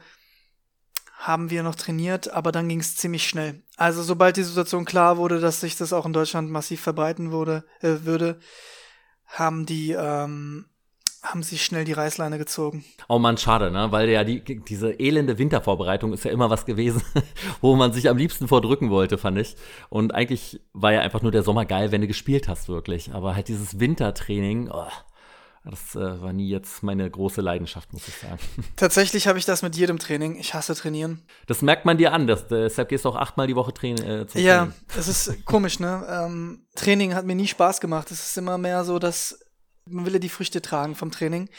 haben 1.19 1.49
wir 1.49 1.63
noch 1.63 1.75
trainiert, 1.75 2.31
aber 2.31 2.53
dann 2.53 2.69
ging 2.69 2.79
es 2.79 2.95
ziemlich 2.95 3.27
schnell. 3.27 3.61
Also 3.75 4.03
sobald 4.03 4.37
die 4.37 4.43
Situation 4.43 4.85
klar 4.85 5.17
wurde, 5.17 5.41
dass 5.41 5.59
sich 5.59 5.75
das 5.75 5.91
auch 5.91 6.05
in 6.05 6.13
Deutschland 6.13 6.49
massiv 6.49 6.79
verbreiten 6.79 7.31
wurde, 7.31 7.65
äh, 7.81 8.05
würde, 8.05 8.39
haben 9.25 9.65
die 9.65 9.91
ähm, 9.91 10.65
haben 11.21 11.43
sie 11.43 11.57
schnell 11.57 11.83
die 11.83 11.93
Reißleine 11.93 12.37
gezogen. 12.37 12.85
Oh 13.09 13.19
man, 13.19 13.37
schade, 13.37 13.71
ne? 13.71 13.91
Weil 13.91 14.09
ja 14.09 14.23
die, 14.23 14.41
diese 14.63 14.91
elende 14.93 15.37
Wintervorbereitung 15.37 16.13
ist 16.13 16.23
ja 16.23 16.31
immer 16.31 16.49
was 16.49 16.65
gewesen, 16.65 17.01
wo 17.61 17.75
man 17.75 17.91
sich 17.91 18.09
am 18.09 18.17
liebsten 18.17 18.47
vordrücken 18.47 18.89
wollte, 18.89 19.17
fand 19.17 19.37
ich. 19.37 19.55
Und 19.89 20.15
eigentlich 20.15 20.61
war 20.71 20.93
ja 20.93 21.01
einfach 21.01 21.21
nur 21.21 21.31
der 21.31 21.43
Sommer 21.43 21.65
geil, 21.65 21.91
wenn 21.91 22.01
du 22.01 22.07
gespielt 22.07 22.47
hast, 22.47 22.69
wirklich. 22.69 23.13
Aber 23.13 23.35
halt 23.35 23.49
dieses 23.49 23.79
Wintertraining, 23.79 24.69
oh, 24.71 24.87
das 25.65 25.95
äh, 25.95 26.21
war 26.21 26.31
nie 26.31 26.49
jetzt 26.49 26.83
meine 26.83 27.09
große 27.09 27.41
Leidenschaft, 27.41 27.91
muss 27.91 28.07
ich 28.07 28.15
sagen. 28.15 28.39
Tatsächlich 28.75 29.27
habe 29.27 29.37
ich 29.37 29.45
das 29.45 29.61
mit 29.61 29.75
jedem 29.75 29.99
Training. 29.99 30.37
Ich 30.39 30.53
hasse 30.53 30.73
trainieren. 30.73 31.23
Das 31.47 31.61
merkt 31.61 31.85
man 31.85 31.97
dir 31.97 32.13
an. 32.13 32.27
Das, 32.27 32.47
deshalb 32.47 32.89
gehst 32.89 33.05
du 33.05 33.09
auch 33.09 33.15
achtmal 33.15 33.47
die 33.47 33.55
Woche 33.55 33.73
train 33.73 33.97
äh, 33.97 34.25
zum 34.25 34.41
ja, 34.41 34.59
Training. 34.59 34.73
Ja, 34.73 34.95
das 34.95 35.07
ist 35.07 35.45
komisch, 35.45 35.79
ne? 35.79 36.05
Ähm, 36.09 36.65
Training 36.75 37.13
hat 37.13 37.25
mir 37.25 37.35
nie 37.35 37.47
Spaß 37.47 37.81
gemacht. 37.81 38.09
Es 38.11 38.25
ist 38.25 38.37
immer 38.37 38.57
mehr 38.57 38.85
so, 38.85 38.99
dass 38.99 39.39
man 39.85 40.05
will 40.05 40.13
ja 40.13 40.19
die 40.19 40.29
Früchte 40.29 40.61
tragen 40.61 40.95
vom 40.95 41.11
Training. 41.11 41.49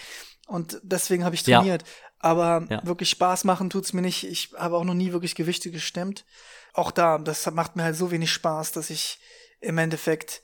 Und 0.47 0.81
deswegen 0.83 1.25
habe 1.25 1.35
ich 1.35 1.43
trainiert. 1.43 1.83
Ja. 1.83 1.89
Aber 2.21 2.67
ja. 2.69 2.85
wirklich 2.85 3.11
Spaß 3.11 3.45
machen 3.45 3.71
tut 3.71 3.85
es 3.85 3.93
mir 3.93 4.03
nicht. 4.03 4.25
Ich 4.25 4.53
habe 4.57 4.77
auch 4.77 4.85
noch 4.85 4.95
nie 4.95 5.13
wirklich 5.13 5.35
Gewichte 5.35 5.71
gestemmt. 5.71 6.25
Auch 6.73 6.91
da, 6.91 7.19
das 7.19 7.51
macht 7.51 7.77
mir 7.77 7.85
halt 7.85 7.97
so 7.97 8.11
wenig 8.11 8.33
Spaß, 8.33 8.73
dass 8.73 8.91
ich 8.91 9.19
im 9.61 9.79
Endeffekt 9.79 10.43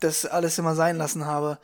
das 0.00 0.26
alles 0.26 0.58
immer 0.58 0.74
sein 0.74 0.96
lassen 0.96 1.24
habe 1.24 1.58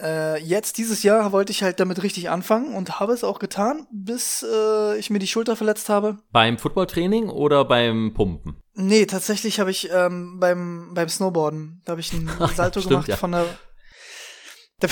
äh, 0.00 0.38
jetzt 0.42 0.78
dieses 0.78 1.02
Jahr 1.02 1.32
wollte 1.32 1.52
ich 1.52 1.62
halt 1.62 1.80
damit 1.80 2.02
richtig 2.02 2.30
anfangen 2.30 2.74
und 2.74 3.00
habe 3.00 3.12
es 3.12 3.24
auch 3.24 3.38
getan, 3.38 3.86
bis 3.92 4.44
äh, 4.48 4.96
ich 4.98 5.10
mir 5.10 5.18
die 5.18 5.26
Schulter 5.26 5.56
verletzt 5.56 5.88
habe. 5.88 6.18
Beim 6.30 6.58
Footballtraining 6.58 7.28
oder 7.28 7.64
beim 7.64 8.12
Pumpen? 8.14 8.56
Nee, 8.74 9.06
tatsächlich 9.06 9.60
habe 9.60 9.70
ich 9.70 9.90
ähm, 9.92 10.38
beim 10.40 10.92
beim 10.94 11.08
Snowboarden, 11.08 11.82
da 11.84 11.92
habe 11.92 12.00
ich 12.00 12.12
einen 12.12 12.28
Salto 12.54 12.80
Stimmt, 12.80 12.90
gemacht 12.90 13.08
ja. 13.08 13.16
von 13.16 13.32
der 13.32 13.46
da, 14.80 14.88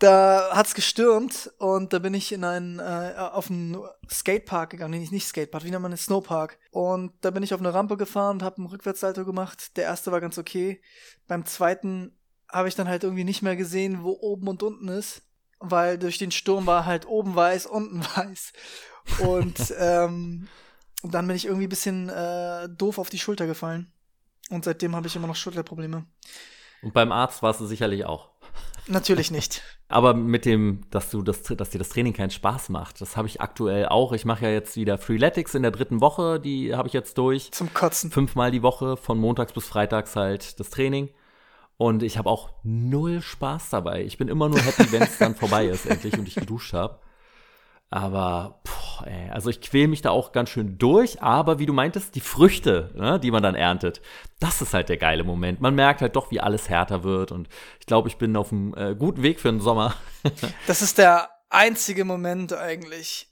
da 0.00 0.50
hat's 0.52 0.74
gestürmt 0.74 1.50
und 1.58 1.92
da 1.92 2.00
bin 2.00 2.12
ich 2.12 2.32
in 2.32 2.44
einen 2.44 2.80
äh, 2.80 3.14
auf 3.16 3.50
einen 3.50 3.78
Skatepark 4.10 4.70
gegangen, 4.70 5.00
nee, 5.00 5.08
nicht 5.10 5.28
Skatepark, 5.28 5.64
wie 5.64 5.70
nennt 5.70 5.82
man 5.82 5.92
das 5.92 6.04
Snowpark 6.04 6.58
und 6.72 7.12
da 7.20 7.30
bin 7.30 7.42
ich 7.42 7.54
auf 7.54 7.60
eine 7.60 7.72
Rampe 7.72 7.96
gefahren 7.96 8.38
und 8.38 8.42
habe 8.42 8.58
einen 8.58 8.66
Rückwärtssalto 8.66 9.24
gemacht. 9.24 9.76
Der 9.76 9.84
erste 9.84 10.10
war 10.10 10.20
ganz 10.20 10.36
okay. 10.36 10.82
Beim 11.28 11.46
zweiten 11.46 12.17
habe 12.50 12.68
ich 12.68 12.74
dann 12.74 12.88
halt 12.88 13.04
irgendwie 13.04 13.24
nicht 13.24 13.42
mehr 13.42 13.56
gesehen, 13.56 14.02
wo 14.02 14.10
oben 14.20 14.48
und 14.48 14.62
unten 14.62 14.88
ist, 14.88 15.22
weil 15.60 15.98
durch 15.98 16.18
den 16.18 16.30
Sturm 16.30 16.66
war 16.66 16.86
halt 16.86 17.06
oben 17.06 17.34
weiß, 17.34 17.66
unten 17.66 18.02
weiß. 18.16 18.52
Und 19.20 19.74
ähm, 19.78 20.48
dann 21.02 21.26
bin 21.26 21.36
ich 21.36 21.46
irgendwie 21.46 21.66
ein 21.66 21.70
bisschen 21.70 22.08
äh, 22.08 22.68
doof 22.68 22.98
auf 22.98 23.10
die 23.10 23.18
Schulter 23.18 23.46
gefallen. 23.46 23.92
Und 24.50 24.64
seitdem 24.64 24.96
habe 24.96 25.06
ich 25.06 25.16
immer 25.16 25.26
noch 25.26 25.36
Schulterprobleme. 25.36 26.04
Und 26.82 26.94
beim 26.94 27.12
Arzt 27.12 27.42
warst 27.42 27.60
du 27.60 27.66
sicherlich 27.66 28.04
auch. 28.04 28.30
Natürlich 28.86 29.30
nicht. 29.30 29.62
Aber 29.88 30.14
mit 30.14 30.44
dem, 30.44 30.82
dass 30.90 31.10
du 31.10 31.22
das, 31.22 31.42
dass 31.42 31.70
dir 31.70 31.78
das 31.78 31.90
Training 31.90 32.12
keinen 32.12 32.30
Spaß 32.30 32.68
macht, 32.68 33.00
das 33.00 33.16
habe 33.16 33.28
ich 33.28 33.40
aktuell 33.40 33.86
auch. 33.86 34.12
Ich 34.12 34.24
mache 34.24 34.44
ja 34.44 34.50
jetzt 34.50 34.76
wieder 34.76 34.98
Freeletics 34.98 35.54
in 35.54 35.62
der 35.62 35.70
dritten 35.70 36.00
Woche, 36.00 36.40
die 36.40 36.74
habe 36.74 36.88
ich 36.88 36.94
jetzt 36.94 37.16
durch. 37.18 37.52
Zum 37.52 37.72
Kotzen. 37.72 38.10
Fünfmal 38.10 38.50
die 38.50 38.62
Woche, 38.62 38.96
von 38.96 39.18
montags 39.18 39.52
bis 39.52 39.66
freitags 39.66 40.16
halt 40.16 40.58
das 40.60 40.70
Training. 40.70 41.10
Und 41.78 42.02
ich 42.02 42.18
habe 42.18 42.28
auch 42.28 42.50
null 42.64 43.22
Spaß 43.22 43.70
dabei. 43.70 44.02
Ich 44.02 44.18
bin 44.18 44.28
immer 44.28 44.48
nur 44.48 44.60
happy, 44.60 44.90
wenn 44.92 45.02
es 45.02 45.16
dann 45.16 45.36
vorbei 45.36 45.66
ist, 45.66 45.86
endlich, 45.86 46.18
und 46.18 46.26
ich 46.26 46.34
geduscht 46.34 46.74
habe. 46.74 46.98
Aber, 47.88 48.60
boah, 48.64 49.06
ey, 49.06 49.30
also 49.30 49.48
ich 49.48 49.60
quäle 49.60 49.88
mich 49.88 50.02
da 50.02 50.10
auch 50.10 50.32
ganz 50.32 50.50
schön 50.50 50.76
durch, 50.76 51.22
aber 51.22 51.58
wie 51.58 51.66
du 51.66 51.72
meintest, 51.72 52.16
die 52.16 52.20
Früchte, 52.20 52.90
ne, 52.94 53.18
die 53.18 53.30
man 53.30 53.42
dann 53.42 53.54
erntet, 53.54 54.02
das 54.40 54.60
ist 54.60 54.74
halt 54.74 54.88
der 54.88 54.98
geile 54.98 55.24
Moment. 55.24 55.60
Man 55.60 55.74
merkt 55.74 56.02
halt 56.02 56.16
doch, 56.16 56.30
wie 56.30 56.40
alles 56.40 56.68
härter 56.68 57.04
wird 57.04 57.32
und 57.32 57.48
ich 57.80 57.86
glaube, 57.86 58.08
ich 58.08 58.18
bin 58.18 58.36
auf 58.36 58.52
einem 58.52 58.74
äh, 58.74 58.94
guten 58.94 59.22
Weg 59.22 59.40
für 59.40 59.50
den 59.50 59.60
Sommer. 59.60 59.94
das 60.66 60.82
ist 60.82 60.98
der 60.98 61.30
einzige 61.48 62.04
Moment 62.04 62.52
eigentlich, 62.52 63.27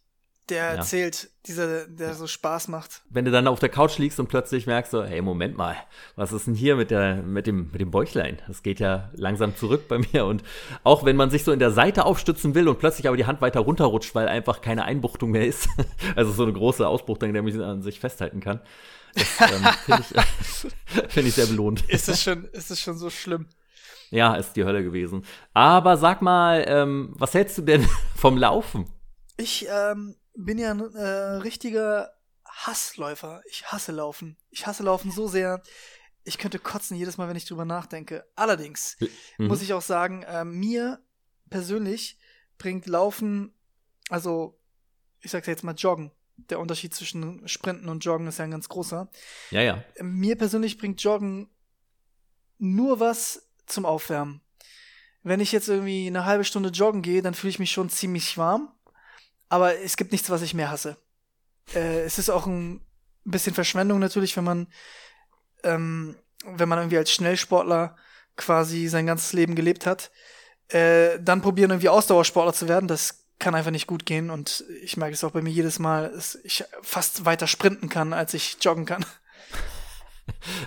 der 0.49 0.77
ja. 0.77 0.83
zählt, 0.83 1.31
dieser, 1.47 1.89
der 1.89 2.15
so 2.15 2.27
Spaß 2.27 2.69
macht. 2.69 3.03
Wenn 3.11 3.25
du 3.25 3.31
dann 3.31 3.49
auf 3.49 3.59
der 3.59 3.69
Couch 3.69 3.99
liegst 3.99 4.21
und 4.21 4.29
plötzlich 4.29 4.67
merkst 4.67 4.93
so, 4.93 5.03
hey, 5.03 5.21
Moment 5.21 5.57
mal, 5.57 5.77
was 6.15 6.33
ist 6.33 6.47
denn 6.47 6.55
hier 6.55 6.77
mit 6.77 6.91
der, 6.91 7.17
mit 7.17 7.47
dem, 7.47 7.71
mit 7.73 7.81
dem 7.81 7.91
Bäuchlein? 7.91 8.41
Das 8.47 8.63
geht 8.63 8.79
ja 8.79 9.11
langsam 9.15 9.57
zurück 9.57 9.89
bei 9.89 9.99
mir 9.99 10.25
und 10.25 10.45
auch 10.85 11.05
wenn 11.05 11.17
man 11.17 11.31
sich 11.31 11.43
so 11.43 11.53
in 11.53 11.59
der 11.59 11.73
Seite 11.73 12.05
aufstützen 12.05 12.55
will 12.55 12.69
und 12.69 12.79
plötzlich 12.79 13.09
aber 13.09 13.17
die 13.17 13.27
Hand 13.27 13.41
weiter 13.41 13.61
runterrutscht, 13.61 14.15
weil 14.15 14.29
einfach 14.29 14.61
keine 14.61 14.85
Einbuchtung 14.85 15.33
mehr 15.33 15.47
ist, 15.47 15.69
also 16.17 16.31
so 16.33 16.45
eine 16.45 16.53
große 16.53 16.87
Ausbuchtung, 16.87 17.33
der 17.33 17.43
mich 17.43 17.59
an 17.61 17.83
sich 17.83 17.99
festhalten 17.99 18.41
kann. 18.41 18.61
Ähm, 19.17 19.25
finde 19.85 20.03
ich, 20.03 21.09
find 21.13 21.29
ich 21.29 21.35
sehr 21.35 21.47
belohnt. 21.47 21.83
Ist 21.89 22.09
es 22.09 22.23
schon, 22.23 22.45
ist 22.53 22.71
es 22.71 22.81
schon 22.81 22.99
so 22.99 23.09
schlimm? 23.09 23.47
Ja, 24.11 24.35
ist 24.37 24.55
die 24.55 24.65
Hölle 24.65 24.85
gewesen. 24.85 25.25
Aber 25.53 25.97
sag 25.97 26.23
mal, 26.23 26.65
ähm, 26.69 27.13
was 27.17 27.35
hältst 27.35 27.59
du 27.59 27.63
denn 27.63 27.89
vom 28.15 28.37
Laufen? 28.37 28.87
Ich 29.37 29.67
ähm, 29.69 30.15
bin 30.37 30.59
ja 30.59 30.71
ein 30.71 30.81
äh, 30.95 31.07
richtiger 31.43 32.13
Hassläufer. 32.45 33.43
Ich 33.49 33.67
hasse 33.67 33.93
Laufen. 33.93 34.37
Ich 34.51 34.67
hasse 34.67 34.83
Laufen 34.83 35.11
so 35.11 35.29
sehr. 35.29 35.63
Ich 36.25 36.39
könnte 36.39 36.59
kotzen 36.59 36.97
jedes 36.97 37.19
Mal, 37.19 37.29
wenn 37.29 37.37
ich 37.37 37.45
drüber 37.45 37.65
nachdenke. 37.65 38.27
Allerdings 38.35 38.97
mhm. 39.39 39.47
muss 39.47 39.63
ich 39.63 39.73
auch 39.73 39.83
sagen, 39.83 40.23
äh, 40.23 40.45
mir 40.45 41.01
persönlich 41.51 42.19
bringt 42.59 42.87
Laufen, 42.87 43.55
also 44.09 44.59
ich 45.21 45.31
sag's 45.31 45.47
jetzt 45.47 45.65
mal 45.65 45.75
Joggen. 45.75 46.13
Der 46.51 46.61
Unterschied 46.61 46.95
zwischen 46.95 47.49
Sprinten 47.49 47.89
und 47.89 48.05
Joggen 48.05 48.27
ist 48.27 48.39
ja 48.39 48.45
ein 48.45 48.51
ganz 48.51 48.69
großer. 48.69 49.11
Ja, 49.51 49.63
ja. 49.63 49.83
Mir 50.03 50.37
persönlich 50.37 50.77
bringt 50.77 51.03
Joggen 51.03 51.49
nur 52.59 53.01
was 53.01 53.49
zum 53.67 53.87
Aufwärmen. 53.87 54.43
Wenn 55.23 55.41
ich 55.41 55.51
jetzt 55.51 55.69
irgendwie 55.69 56.07
eine 56.07 56.25
halbe 56.25 56.45
Stunde 56.45 56.69
joggen 56.69 57.03
gehe, 57.03 57.23
dann 57.23 57.35
fühle 57.35 57.51
ich 57.51 57.59
mich 57.59 57.73
schon 57.73 57.89
ziemlich 57.89 58.37
warm. 58.39 58.76
Aber 59.49 59.79
es 59.81 59.97
gibt 59.97 60.13
nichts, 60.13 60.31
was 60.31 60.43
ich 60.43 60.55
mehr 60.55 60.71
hasse. 60.71 60.97
Äh, 61.75 62.01
es 62.03 62.19
ist 62.19 62.31
auch 62.31 62.47
ein 62.47 62.81
bisschen 63.25 63.55
Verschwendung 63.55 63.99
natürlich, 63.99 64.37
wenn 64.37 64.45
man, 64.45 64.67
ähm, 65.63 66.17
wenn 66.45 66.69
man 66.69 66.79
irgendwie 66.79 66.99
als 66.99 67.13
Schnellsportler 67.13 67.97
quasi 68.37 68.89
sein 68.89 69.07
ganzes 69.07 69.33
Leben 69.33 69.55
gelebt 69.55 69.87
hat. 69.87 70.11
Äh, 70.69 71.19
dann 71.21 71.43
probieren 71.43 71.71
irgendwie 71.71 71.89
Ausdauersportler 71.89 72.53
zu 72.53 72.69
werden, 72.69 72.89
das 72.89 73.27
kann 73.39 73.55
einfach 73.55 73.71
nicht 73.71 73.87
gut 73.87 74.07
gehen 74.07 74.31
und 74.31 74.65
ich 74.83 74.97
merke 74.97 75.15
es 75.15 75.23
auch 75.23 75.31
bei 75.31 75.43
mir 75.43 75.51
jedes 75.51 75.79
Mal, 75.79 76.11
dass 76.11 76.37
ich 76.37 76.65
fast 76.83 77.25
weiter 77.25 77.47
sprinten 77.47 77.89
kann, 77.89 78.13
als 78.13 78.35
ich 78.35 78.59
joggen 78.61 78.87
kann. 78.87 79.05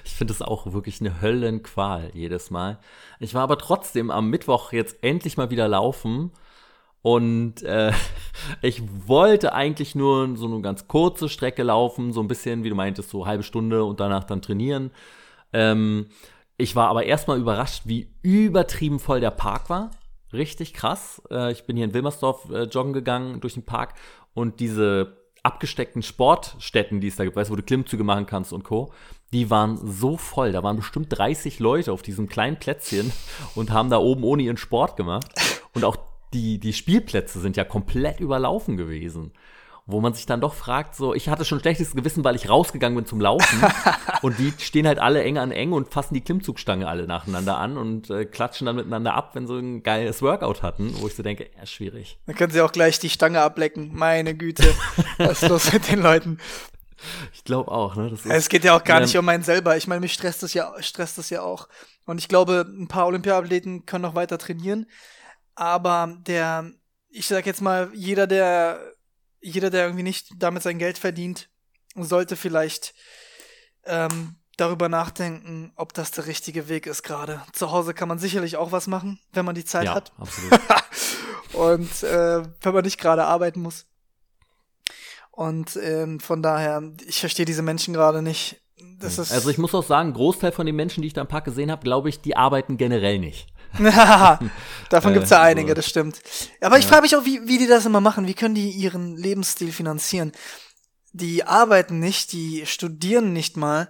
Ich 0.06 0.16
finde 0.16 0.34
es 0.34 0.42
auch 0.42 0.72
wirklich 0.72 1.02
eine 1.02 1.20
Höllenqual 1.20 2.12
jedes 2.14 2.50
Mal. 2.50 2.80
Ich 3.20 3.34
war 3.34 3.44
aber 3.44 3.58
trotzdem 3.58 4.10
am 4.10 4.30
Mittwoch 4.30 4.72
jetzt 4.72 5.04
endlich 5.04 5.36
mal 5.36 5.50
wieder 5.50 5.68
laufen 5.68 6.32
und 7.01 7.63
äh, 7.63 7.91
ich 8.62 8.82
wollte 9.08 9.53
eigentlich 9.53 9.96
nur 9.96 10.36
so 10.38 10.48
eine 10.48 10.62
ganz 10.62 10.88
kurze 10.88 11.29
Strecke 11.29 11.63
laufen, 11.63 12.13
so 12.13 12.22
ein 12.22 12.27
bisschen, 12.27 12.63
wie 12.63 12.70
du 12.70 12.75
meintest, 12.75 13.10
so 13.10 13.25
halbe 13.25 13.44
Stunde 13.44 13.84
und 13.84 14.00
danach 14.00 14.24
dann 14.24 14.41
trainieren. 14.41 14.91
Ähm, 15.53 16.08
ich 16.58 16.75
war 16.75 16.89
aber 16.89 17.06
erstmal 17.06 17.39
überrascht, 17.39 17.84
wie 17.86 18.12
übertrieben 18.22 19.00
voll 19.00 19.22
der 19.22 19.32
Park 19.32 19.70
war. 19.70 19.91
Richtig 20.34 20.74
krass. 20.74 21.22
Äh, 21.32 21.51
ich 21.51 21.63
bin 21.65 21.77
hier 21.77 21.86
in 21.86 21.94
Wilmersdorf 21.94 22.50
äh, 22.51 22.63
joggen 22.63 22.94
gegangen 22.94 23.39
durch 23.39 23.53
den 23.53 23.63
Park 23.63 23.94
und 24.34 24.60
diese 24.60 25.18
abgesteckten 25.41 26.03
Sportstätten, 26.03 27.00
die 27.00 27.08
es 27.08 27.15
da 27.15 27.24
gibt, 27.24 27.38
weißt, 27.38 27.50
wo 27.50 27.56
du 27.56 27.63
Klimmzüge 27.63 28.03
machen 28.03 28.25
kannst 28.25 28.51
und 28.51 28.63
Co., 28.63 28.91
die 29.32 29.50
waren 29.50 29.77
so 29.77 30.18
voll. 30.18 30.51
Da 30.51 30.63
waren 30.63 30.75
bestimmt 30.75 31.18
30 31.18 31.60
Leute 31.60 31.94
auf 31.94 32.01
diesem 32.01 32.27
kleinen 32.27 32.58
Plätzchen 32.58 33.12
und 33.56 33.72
haben 33.72 33.89
da 33.89 33.98
oben 33.98 34.24
ohne 34.24 34.44
ihren 34.44 34.58
Sport 34.58 34.98
gemacht. 34.98 35.32
Und 35.74 35.86
auch 35.86 35.96
die, 36.34 36.60
die 36.60 36.74
Spielplätze 36.74 37.40
sind 37.40 37.58
ja 37.58 37.64
komplett 37.64 38.20
überlaufen 38.20 38.78
gewesen. 38.78 39.32
Wo 39.86 40.02
man 40.02 40.14
sich 40.14 40.28
dann 40.28 40.40
doch 40.40 40.54
fragt, 40.54 40.94
so, 40.94 41.16
ich 41.16 41.30
hatte 41.30 41.46
schon 41.46 41.60
schlechtes 41.60 41.96
Gewissen, 41.96 42.24
weil 42.24 42.36
ich 42.36 42.48
rausgegangen 42.48 42.96
bin 42.96 43.08
zum 43.08 43.20
Laufen. 43.20 43.60
und 44.22 44.38
die 44.38 44.54
stehen 44.60 44.86
halt 44.86 45.00
alle 45.00 45.24
eng 45.24 45.40
an 45.40 45.52
eng 45.52 45.72
und 45.72 45.92
fassen 45.92 46.14
die 46.14 46.22
Klimmzugstange 46.22 46.88
alle 46.88 47.08
nacheinander 47.08 47.58
an 47.58 47.76
und 47.76 48.12
äh, 48.12 48.26
klatschen 48.26 48.68
dann 48.68 48.76
miteinander 48.76 49.16
ab, 49.16 49.32
wenn 49.34 49.48
sie 49.48 49.58
ein 49.58 49.82
geiles 49.82 50.22
Workout 50.22 50.62
hatten, 50.62 50.94
wo 51.00 51.08
ich 51.08 51.16
so 51.16 51.24
denke, 51.24 51.50
ja, 51.58 51.66
schwierig. 51.66 52.20
Dann 52.28 52.36
können 52.36 52.52
sie 52.52 52.62
auch 52.62 52.72
gleich 52.72 53.00
die 53.00 53.10
Stange 53.10 53.42
ablecken. 53.42 53.90
Meine 53.96 54.36
Güte, 54.36 54.76
was 55.18 55.42
ist 55.42 55.50
los 55.50 55.74
mit 55.74 55.90
den 55.92 56.02
Leuten? 56.02 56.38
Ich 57.34 57.46
glaube 57.46 57.72
auch, 57.72 57.96
ne? 57.96 58.10
Ist, 58.10 58.26
es 58.26 58.50
geht 58.50 58.66
ja 58.66 58.76
auch 58.76 58.84
gar 58.84 59.00
nicht 59.00 59.16
um 59.18 59.24
meinen 59.24 59.42
selber. 59.42 59.78
Ich 59.78 59.88
meine, 59.88 60.02
mich 60.02 60.12
stresst 60.12 60.44
das 60.44 60.54
ja, 60.54 60.74
stresst 60.82 61.18
das 61.18 61.30
ja 61.30 61.42
auch. 61.42 61.70
Und 62.06 62.18
ich 62.18 62.28
glaube, 62.28 62.66
ein 62.68 62.90
paar 62.90 63.08
Olympiathleten 63.08 63.86
können 63.86 64.02
noch 64.02 64.16
weiter 64.16 64.38
trainieren 64.38 64.86
aber 65.60 66.16
der, 66.22 66.72
ich 67.10 67.28
sag 67.28 67.46
jetzt 67.46 67.62
mal, 67.62 67.92
jeder, 67.94 68.28
der, 68.28 68.80
jeder, 69.42 69.70
der 69.70 69.84
irgendwie 69.84 70.04
nicht 70.04 70.30
damit 70.38 70.63
sein 70.63 70.80
Geld 70.80 70.98
verdient, 70.98 71.50
sollte 71.98 72.38
vielleicht 72.38 72.94
ähm, 73.84 74.38
darüber 74.56 74.88
nachdenken, 74.88 75.74
ob 75.75 75.94
das 75.94 76.12
der 76.12 76.28
richtige 76.28 76.70
Weg 76.70 76.88
ist 76.88 77.04
gerade. 77.04 77.42
Zu 77.51 77.72
Hause 77.72 77.94
kann 77.94 78.08
man 78.08 78.20
sicherlich 78.20 78.56
auch 78.56 78.72
was 78.72 78.88
machen, 78.88 79.20
wenn 79.34 79.44
man 79.44 79.54
die 79.54 79.66
Zeit 79.66 79.86
ja, 79.86 79.96
hat. 79.96 80.13
Absolut. 80.18 80.60
Und 81.54 82.04
äh, 82.04 82.42
wenn 82.62 82.74
man 82.74 82.86
nicht 82.86 83.00
gerade 83.00 83.25
arbeiten 83.25 83.62
muss. 83.62 83.86
Und 85.32 85.78
ähm, 85.84 86.22
von 86.22 86.42
daher, 86.42 86.82
ich 87.06 87.20
verstehe 87.20 87.46
diese 87.46 87.63
Menschen 87.63 87.94
gerade 87.94 88.22
nicht. 88.22 88.62
Das 89.00 89.18
ist 89.18 89.34
also 89.34 89.50
ich 89.50 89.58
muss 89.58 89.75
auch 89.75 89.84
sagen, 89.84 90.13
Großteil 90.13 90.54
von 90.54 90.66
den 90.66 90.78
Menschen, 90.78 91.01
die 91.01 91.08
ich 91.08 91.13
da 91.13 91.22
im 91.22 91.28
Park 91.28 91.44
gesehen 91.44 91.70
habe, 91.70 91.84
glaube 91.84 92.08
ich, 92.08 92.22
die 92.22 92.38
arbeiten 92.38 92.78
generell 92.78 93.20
nicht. 93.20 93.48
Davon 94.90 95.14
gibt's 95.14 95.30
ja 95.30 95.38
äh, 95.38 95.52
einige, 95.52 95.74
das 95.74 95.88
stimmt. 95.88 96.22
Aber 96.62 96.80
ich 96.80 96.86
frage 96.86 97.04
mich 97.04 97.16
auch, 97.16 97.26
wie, 97.26 97.48
wie 97.48 97.58
die 97.58 97.68
das 97.68 97.86
immer 97.86 98.02
machen. 98.02 98.28
Wie 98.28 98.34
können 98.34 98.56
die 98.56 98.70
ihren 98.70 99.16
Lebensstil 99.16 99.72
finanzieren? 99.72 100.32
Die 101.14 101.44
arbeiten 101.44 102.00
nicht, 102.00 102.32
die 102.32 102.66
studieren 102.66 103.34
nicht 103.34 103.58
mal. 103.58 103.90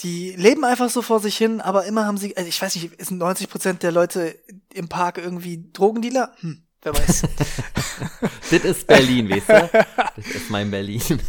Die 0.00 0.32
leben 0.36 0.64
einfach 0.64 0.90
so 0.90 1.00
vor 1.00 1.20
sich 1.20 1.36
hin, 1.36 1.60
aber 1.60 1.86
immer 1.86 2.06
haben 2.06 2.18
sie, 2.18 2.36
also 2.36 2.48
ich 2.48 2.60
weiß 2.60 2.74
nicht, 2.76 3.04
sind 3.04 3.18
90 3.18 3.48
Prozent 3.48 3.82
der 3.82 3.92
Leute 3.92 4.38
im 4.72 4.88
Park 4.88 5.18
irgendwie 5.18 5.70
Drogendealer? 5.72 6.34
Hm, 6.40 6.62
wer 6.82 6.94
weiß. 6.94 7.22
das 8.50 8.64
ist 8.64 8.86
Berlin, 8.86 9.30
weißt 9.30 9.48
du? 9.48 9.70
Das 10.16 10.26
ist 10.26 10.50
mein 10.50 10.70
Berlin. 10.70 11.20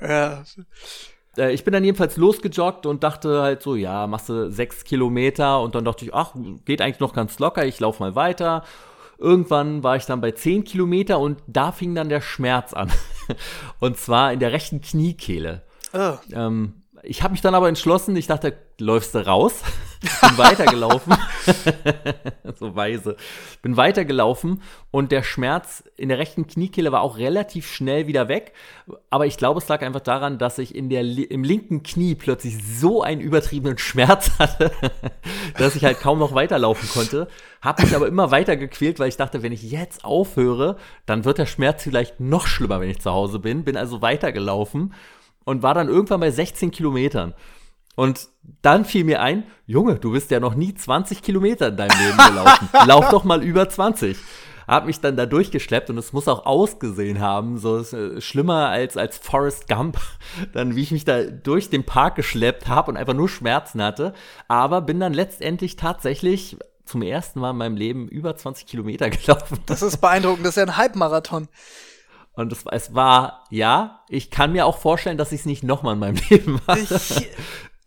ja. 0.00 0.44
Äh, 1.38 1.52
ich 1.52 1.64
bin 1.64 1.72
dann 1.72 1.84
jedenfalls 1.84 2.16
losgejoggt 2.16 2.86
und 2.86 3.02
dachte 3.02 3.42
halt 3.42 3.62
so, 3.62 3.76
ja, 3.76 4.06
machst 4.06 4.28
du 4.28 4.50
sechs 4.50 4.84
Kilometer 4.84 5.60
und 5.60 5.74
dann 5.74 5.84
dachte 5.84 6.04
ich, 6.04 6.14
ach, 6.14 6.34
geht 6.64 6.82
eigentlich 6.82 7.00
noch 7.00 7.12
ganz 7.12 7.38
locker, 7.38 7.64
ich 7.64 7.80
laufe 7.80 8.02
mal 8.02 8.14
weiter. 8.14 8.64
Irgendwann 9.18 9.82
war 9.82 9.96
ich 9.96 10.06
dann 10.06 10.20
bei 10.20 10.30
zehn 10.30 10.62
Kilometer 10.62 11.18
und 11.18 11.42
da 11.46 11.72
fing 11.72 11.94
dann 11.94 12.08
der 12.08 12.20
Schmerz 12.20 12.72
an. 12.72 12.90
und 13.80 13.96
zwar 13.96 14.32
in 14.32 14.38
der 14.38 14.52
rechten 14.52 14.80
Kniekehle. 14.80 15.62
Oh. 15.92 16.14
Ähm, 16.32 16.82
ich 17.02 17.22
habe 17.22 17.32
mich 17.32 17.40
dann 17.40 17.54
aber 17.54 17.68
entschlossen, 17.68 18.16
ich 18.16 18.26
dachte, 18.26 18.56
läufst 18.78 19.14
du 19.14 19.26
raus? 19.26 19.62
Bin 20.20 20.38
weitergelaufen. 20.38 21.14
so 22.58 22.76
weise. 22.76 23.16
Bin 23.62 23.76
weitergelaufen 23.76 24.62
und 24.92 25.10
der 25.10 25.24
Schmerz 25.24 25.82
in 25.96 26.08
der 26.08 26.18
rechten 26.18 26.46
Kniekehle 26.46 26.92
war 26.92 27.00
auch 27.02 27.18
relativ 27.18 27.68
schnell 27.68 28.06
wieder 28.06 28.28
weg. 28.28 28.52
Aber 29.10 29.26
ich 29.26 29.36
glaube, 29.36 29.58
es 29.58 29.68
lag 29.68 29.82
einfach 29.82 30.00
daran, 30.00 30.38
dass 30.38 30.58
ich 30.58 30.74
in 30.74 30.88
der, 30.88 31.00
im 31.00 31.42
linken 31.42 31.82
Knie 31.82 32.14
plötzlich 32.14 32.56
so 32.78 33.02
einen 33.02 33.20
übertriebenen 33.20 33.78
Schmerz 33.78 34.30
hatte, 34.38 34.70
dass 35.58 35.74
ich 35.74 35.84
halt 35.84 35.98
kaum 35.98 36.20
noch 36.20 36.34
weiterlaufen 36.34 36.88
konnte. 36.88 37.26
Hab 37.60 37.82
mich 37.82 37.96
aber 37.96 38.06
immer 38.06 38.30
weiter 38.30 38.56
gequält, 38.56 39.00
weil 39.00 39.08
ich 39.08 39.16
dachte, 39.16 39.42
wenn 39.42 39.52
ich 39.52 39.64
jetzt 39.64 40.04
aufhöre, 40.04 40.76
dann 41.06 41.24
wird 41.24 41.38
der 41.38 41.46
Schmerz 41.46 41.82
vielleicht 41.82 42.20
noch 42.20 42.46
schlimmer, 42.46 42.80
wenn 42.80 42.90
ich 42.90 43.00
zu 43.00 43.10
Hause 43.10 43.40
bin. 43.40 43.64
Bin 43.64 43.76
also 43.76 44.00
weitergelaufen 44.00 44.94
und 45.48 45.62
war 45.62 45.72
dann 45.72 45.88
irgendwann 45.88 46.20
bei 46.20 46.30
16 46.30 46.70
Kilometern. 46.70 47.32
Und 47.96 48.28
dann 48.60 48.84
fiel 48.84 49.04
mir 49.04 49.22
ein, 49.22 49.44
Junge, 49.64 49.98
du 49.98 50.12
bist 50.12 50.30
ja 50.30 50.40
noch 50.40 50.54
nie 50.54 50.74
20 50.74 51.22
Kilometer 51.22 51.68
in 51.68 51.76
deinem 51.78 51.98
Leben 51.98 52.18
gelaufen. 52.18 52.68
Lauf 52.86 53.08
doch 53.08 53.24
mal 53.24 53.42
über 53.42 53.66
20. 53.66 54.18
Hab 54.66 54.84
mich 54.84 55.00
dann 55.00 55.16
da 55.16 55.24
durchgeschleppt 55.24 55.88
und 55.88 55.96
es 55.96 56.12
muss 56.12 56.28
auch 56.28 56.44
ausgesehen 56.44 57.20
haben, 57.20 57.56
so 57.56 57.78
äh, 57.78 58.20
schlimmer 58.20 58.68
als 58.68 58.98
als 58.98 59.16
Forrest 59.16 59.68
Gump, 59.68 59.98
dann 60.52 60.76
wie 60.76 60.82
ich 60.82 60.90
mich 60.90 61.06
da 61.06 61.22
durch 61.22 61.70
den 61.70 61.84
Park 61.84 62.16
geschleppt 62.16 62.68
habe 62.68 62.90
und 62.90 62.98
einfach 62.98 63.14
nur 63.14 63.30
Schmerzen 63.30 63.82
hatte, 63.82 64.12
aber 64.48 64.82
bin 64.82 65.00
dann 65.00 65.14
letztendlich 65.14 65.76
tatsächlich 65.76 66.58
zum 66.84 67.00
ersten 67.00 67.40
Mal 67.40 67.52
in 67.52 67.56
meinem 67.56 67.76
Leben 67.76 68.06
über 68.08 68.36
20 68.36 68.66
Kilometer 68.66 69.08
gelaufen. 69.10 69.60
Das 69.64 69.80
ist 69.80 69.96
beeindruckend, 70.02 70.44
das 70.44 70.50
ist 70.50 70.56
ja 70.56 70.64
ein 70.64 70.76
Halbmarathon. 70.76 71.48
Und 72.38 72.52
es, 72.52 72.64
es 72.70 72.94
war, 72.94 73.44
ja, 73.50 74.04
ich 74.08 74.30
kann 74.30 74.52
mir 74.52 74.64
auch 74.64 74.78
vorstellen, 74.78 75.18
dass 75.18 75.32
ich 75.32 75.40
es 75.40 75.46
nicht 75.46 75.64
nochmal 75.64 75.94
in 75.94 75.98
meinem 75.98 76.18
Leben 76.30 76.60
mache. 76.66 76.78
Ich, 76.78 77.28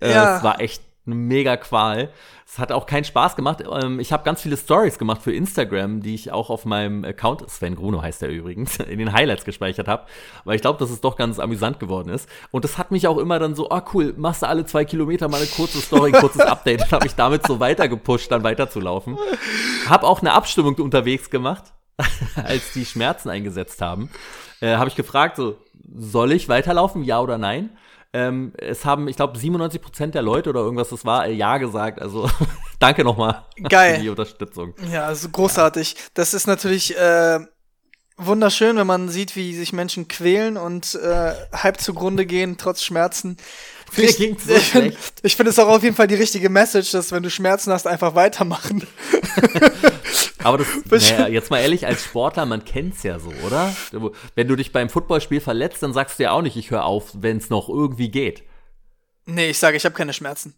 äh, 0.01 0.11
ja. 0.11 0.37
Es 0.37 0.43
war 0.43 0.59
echt 0.59 0.83
eine 1.05 1.15
mega 1.15 1.55
Qual. 1.55 2.11
Es 2.45 2.59
hat 2.59 2.73
auch 2.73 2.85
keinen 2.85 3.05
Spaß 3.05 3.37
gemacht. 3.37 3.63
Ähm, 3.81 4.01
ich 4.01 4.11
habe 4.11 4.25
ganz 4.25 4.41
viele 4.41 4.57
Stories 4.57 4.99
gemacht 4.99 5.21
für 5.21 5.33
Instagram, 5.33 6.01
die 6.01 6.15
ich 6.15 6.33
auch 6.33 6.49
auf 6.49 6.65
meinem 6.65 7.05
Account, 7.05 7.49
Sven 7.49 7.75
Gruno 7.75 8.01
heißt 8.01 8.23
der 8.23 8.29
übrigens, 8.29 8.75
in 8.89 8.99
den 8.99 9.13
Highlights 9.13 9.45
gespeichert 9.45 9.87
habe, 9.87 10.05
weil 10.43 10.57
ich 10.57 10.61
glaube, 10.61 10.79
dass 10.79 10.89
es 10.89 10.99
doch 10.99 11.15
ganz 11.15 11.39
amüsant 11.39 11.79
geworden 11.79 12.09
ist. 12.09 12.27
Und 12.51 12.65
das 12.65 12.77
hat 12.77 12.91
mich 12.91 13.07
auch 13.07 13.19
immer 13.19 13.39
dann 13.39 13.55
so, 13.55 13.69
ah 13.69 13.81
oh, 13.81 13.89
cool, 13.93 14.13
machst 14.17 14.41
du 14.41 14.49
alle 14.49 14.65
zwei 14.65 14.83
Kilometer 14.83 15.29
mal 15.29 15.37
eine 15.37 15.47
kurze 15.47 15.79
Story, 15.79 16.13
ein 16.13 16.19
kurzes 16.19 16.41
Update. 16.41 16.81
Und 16.81 16.91
habe 16.91 17.07
ich 17.07 17.15
damit 17.15 17.47
so 17.47 17.61
weiter 17.61 17.87
gepusht, 17.87 18.29
dann 18.29 18.43
weiterzulaufen. 18.43 19.17
Hab 19.87 20.03
auch 20.03 20.19
eine 20.19 20.33
Abstimmung 20.33 20.75
unterwegs 20.75 21.29
gemacht, 21.29 21.71
als 22.35 22.73
die 22.73 22.85
Schmerzen 22.85 23.29
eingesetzt 23.29 23.81
haben. 23.81 24.09
Äh, 24.59 24.75
habe 24.75 24.89
ich 24.89 24.95
gefragt, 24.95 25.37
so, 25.37 25.57
soll 25.95 26.31
ich 26.31 26.49
weiterlaufen, 26.49 27.03
ja 27.03 27.19
oder 27.19 27.37
nein? 27.37 27.77
Ähm, 28.13 28.51
es 28.57 28.83
haben, 28.83 29.07
ich 29.07 29.15
glaube, 29.15 29.37
97 29.37 29.81
Prozent 29.81 30.15
der 30.15 30.21
Leute 30.21 30.49
oder 30.49 30.59
irgendwas, 30.61 30.89
das 30.89 31.05
war, 31.05 31.27
äh, 31.27 31.31
ja 31.31 31.57
gesagt. 31.57 32.01
Also 32.01 32.29
danke 32.79 33.03
nochmal 33.03 33.45
Geil. 33.69 33.95
für 33.95 34.01
die 34.01 34.09
Unterstützung. 34.09 34.73
Ja, 34.91 35.05
also 35.05 35.29
großartig. 35.29 35.95
Das 36.13 36.33
ist 36.33 36.45
natürlich 36.45 36.97
äh, 36.97 37.39
wunderschön, 38.17 38.75
wenn 38.75 38.87
man 38.87 39.07
sieht, 39.07 39.37
wie 39.37 39.55
sich 39.55 39.71
Menschen 39.71 40.09
quälen 40.09 40.57
und 40.57 40.95
äh, 40.95 41.33
halb 41.53 41.79
zugrunde 41.79 42.25
gehen, 42.25 42.57
trotz 42.57 42.83
Schmerzen. 42.83 43.37
Mir 43.95 44.03
ich 44.03 44.17
ging's 44.17 44.45
so 44.45 44.53
ich 44.55 44.63
finde 44.63 44.95
schlecht. 44.95 45.35
find 45.37 45.49
es 45.49 45.59
auch 45.59 45.69
auf 45.69 45.83
jeden 45.83 45.95
Fall 45.95 46.07
die 46.07 46.15
richtige 46.15 46.49
Message, 46.49 46.91
dass 46.91 47.13
wenn 47.13 47.23
du 47.23 47.29
Schmerzen 47.29 47.71
hast, 47.71 47.87
einfach 47.87 48.13
weitermachen. 48.15 48.85
Aber 50.43 50.57
das, 50.57 50.67
naja, 51.11 51.27
jetzt 51.27 51.51
mal 51.51 51.59
ehrlich, 51.59 51.85
als 51.85 52.03
Sportler, 52.03 52.45
man 52.45 52.65
kennt's 52.65 53.03
ja 53.03 53.19
so, 53.19 53.31
oder? 53.45 53.75
Wenn 54.35 54.47
du 54.47 54.55
dich 54.55 54.71
beim 54.71 54.89
Footballspiel 54.89 55.41
verletzt, 55.41 55.83
dann 55.83 55.93
sagst 55.93 56.19
du 56.19 56.23
ja 56.23 56.31
auch 56.31 56.41
nicht, 56.41 56.57
ich 56.57 56.71
höre 56.71 56.85
auf, 56.85 57.11
wenn 57.13 57.37
es 57.37 57.49
noch 57.49 57.69
irgendwie 57.69 58.09
geht. 58.09 58.43
Nee, 59.25 59.51
ich 59.51 59.59
sage, 59.59 59.77
ich 59.77 59.85
habe 59.85 59.95
keine 59.95 60.13
Schmerzen. 60.13 60.55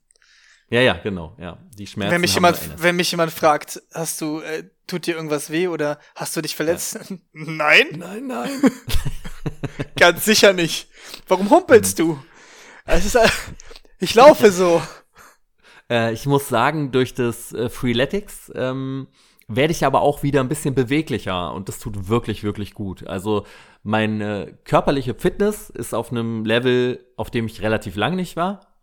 Ja, 0.70 0.82
ja, 0.82 0.94
genau, 0.94 1.36
ja. 1.40 1.60
Die 1.78 1.86
Schmerzen 1.86 2.14
wenn 2.14 2.22
mich 2.22 2.34
jemand, 2.34 2.58
wenn 2.82 2.96
mich 2.96 3.12
jemand 3.12 3.32
fragt, 3.32 3.82
hast 3.94 4.22
du, 4.22 4.40
äh, 4.40 4.64
tut 4.88 5.06
dir 5.06 5.16
irgendwas 5.16 5.50
weh 5.52 5.68
oder 5.68 6.00
hast 6.16 6.36
du 6.36 6.42
dich 6.42 6.56
verletzt? 6.56 7.00
Nein, 7.34 7.88
Nein, 7.92 8.28
nein. 8.28 8.62
ganz 9.98 10.26
sicher 10.26 10.54
nicht. 10.54 10.88
Warum 11.28 11.50
humpelst 11.50 12.00
du? 12.00 12.18
Es 12.86 13.06
ist, 13.06 13.16
äh, 13.16 13.28
ich 14.00 14.16
laufe 14.16 14.52
so. 14.52 14.82
Äh, 15.90 16.14
ich 16.14 16.26
muss 16.26 16.48
sagen, 16.50 16.92
durch 16.92 17.14
das 17.14 17.54
äh, 17.54 17.70
Freeletics 17.70 18.52
ähm, 18.56 19.08
werde 19.48 19.72
ich 19.72 19.86
aber 19.86 20.02
auch 20.02 20.24
wieder 20.24 20.42
ein 20.42 20.50
bisschen 20.50 20.76
beweglicher 20.76 21.54
und 21.54 21.68
das 21.68 21.80
tut 21.80 22.08
wirklich, 22.08 22.44
wirklich 22.44 22.74
gut. 22.74 23.06
Also 23.08 23.46
meine 23.84 24.58
körperliche 24.64 25.14
Fitness 25.16 25.70
ist 25.70 25.94
auf 25.94 26.12
einem 26.12 26.46
Level, 26.46 27.06
auf 27.18 27.30
dem 27.30 27.46
ich 27.46 27.62
relativ 27.62 27.96
lang 27.96 28.16
nicht 28.16 28.36
war. 28.36 28.74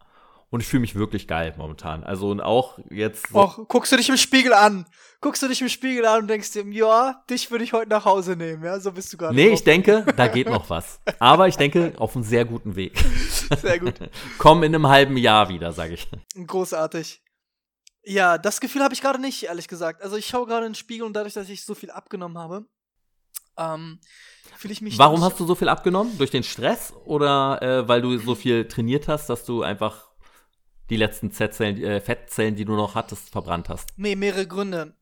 Und 0.52 0.60
ich 0.62 0.66
fühle 0.66 0.80
mich 0.80 0.96
wirklich 0.96 1.28
geil 1.28 1.54
momentan. 1.56 2.02
Also 2.02 2.28
und 2.28 2.40
auch 2.40 2.80
jetzt. 2.90 3.28
So, 3.28 3.38
Och, 3.38 3.68
guckst 3.68 3.92
du 3.92 3.96
dich 3.96 4.08
im 4.08 4.16
Spiegel 4.16 4.52
an. 4.52 4.84
Guckst 5.20 5.42
du 5.42 5.48
dich 5.48 5.62
im 5.62 5.68
Spiegel 5.68 6.04
an 6.04 6.22
und 6.22 6.28
denkst 6.28 6.50
dir, 6.50 6.66
ja, 6.66 7.22
dich 7.30 7.52
würde 7.52 7.62
ich 7.62 7.72
heute 7.72 7.88
nach 7.88 8.04
Hause 8.04 8.34
nehmen, 8.34 8.64
ja, 8.64 8.80
so 8.80 8.90
bist 8.90 9.12
du 9.12 9.16
gerade. 9.16 9.34
nee, 9.34 9.44
drauf. 9.44 9.54
ich 9.54 9.64
denke, 9.64 10.04
da 10.16 10.26
geht 10.26 10.48
noch 10.48 10.68
was. 10.68 11.00
Aber 11.20 11.46
ich 11.46 11.56
denke, 11.56 11.92
auf 11.98 12.16
einem 12.16 12.24
sehr 12.24 12.44
guten 12.44 12.74
Weg. 12.74 12.98
Sehr 13.60 13.78
gut. 13.78 13.94
Komm 14.38 14.62
in 14.62 14.74
einem 14.74 14.88
halben 14.88 15.16
Jahr 15.16 15.48
wieder, 15.48 15.72
sage 15.72 15.94
ich. 15.94 16.08
Großartig. 16.46 17.20
Ja, 18.02 18.38
das 18.38 18.60
Gefühl 18.60 18.82
habe 18.82 18.94
ich 18.94 19.02
gerade 19.02 19.20
nicht, 19.20 19.44
ehrlich 19.44 19.68
gesagt. 19.68 20.02
Also 20.02 20.16
ich 20.16 20.26
schaue 20.26 20.46
gerade 20.46 20.66
in 20.66 20.72
den 20.72 20.76
Spiegel 20.76 21.06
und 21.06 21.12
dadurch, 21.12 21.34
dass 21.34 21.48
ich 21.48 21.64
so 21.64 21.74
viel 21.74 21.90
abgenommen 21.90 22.38
habe, 22.38 22.66
ähm, 23.58 24.00
fühle 24.56 24.72
ich 24.72 24.80
mich. 24.80 24.98
Warum 24.98 25.22
hast 25.22 25.38
du 25.38 25.46
so 25.46 25.54
viel 25.54 25.68
abgenommen? 25.68 26.16
Durch 26.16 26.30
den 26.30 26.42
Stress 26.42 26.92
oder 27.04 27.60
äh, 27.62 27.88
weil 27.88 28.00
du 28.02 28.16
so 28.18 28.34
viel 28.34 28.66
trainiert 28.66 29.08
hast, 29.08 29.28
dass 29.28 29.44
du 29.44 29.62
einfach 29.62 30.10
die 30.88 30.96
letzten 30.96 31.30
Z-Zellen, 31.30 31.82
äh, 31.82 32.00
Fettzellen, 32.00 32.56
die 32.56 32.64
du 32.64 32.74
noch 32.74 32.94
hattest, 32.94 33.30
verbrannt 33.30 33.68
hast? 33.68 33.90
Nee, 33.96 34.16
mehrere 34.16 34.46
Gründe. 34.46 34.96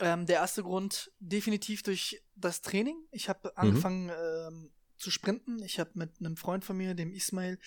Ähm, 0.00 0.26
der 0.26 0.36
erste 0.36 0.62
Grund 0.62 1.10
definitiv 1.18 1.82
durch 1.82 2.22
das 2.36 2.62
Training. 2.62 2.96
Ich 3.10 3.28
habe 3.28 3.56
angefangen 3.56 4.10
ähm, 4.10 4.70
zu 4.96 5.10
sprinten. 5.10 5.62
Ich 5.62 5.80
habe 5.80 5.90
mit 5.94 6.18
einem 6.20 6.36
Freund 6.36 6.64
von 6.64 6.76
mir, 6.76 6.94
dem 6.94 7.12
Ismail, 7.12 7.58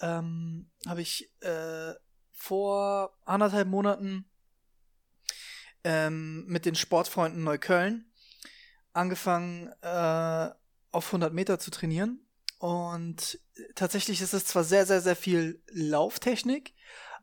ähm, 0.00 0.70
habe 0.86 1.00
ich 1.00 1.30
äh, 1.40 1.94
vor 2.32 3.16
anderthalb 3.24 3.68
Monaten 3.68 4.24
ähm, 5.84 6.44
mit 6.46 6.64
den 6.66 6.74
Sportfreunden 6.74 7.44
Neukölln 7.44 8.10
angefangen 8.92 9.68
äh, 9.82 10.50
auf 10.90 11.06
100 11.06 11.32
Meter 11.32 11.58
zu 11.58 11.70
trainieren. 11.70 12.20
Und 12.58 13.38
tatsächlich 13.74 14.20
ist 14.20 14.34
es 14.34 14.46
zwar 14.46 14.64
sehr, 14.64 14.86
sehr, 14.86 15.00
sehr 15.00 15.16
viel 15.16 15.62
Lauftechnik, 15.72 16.74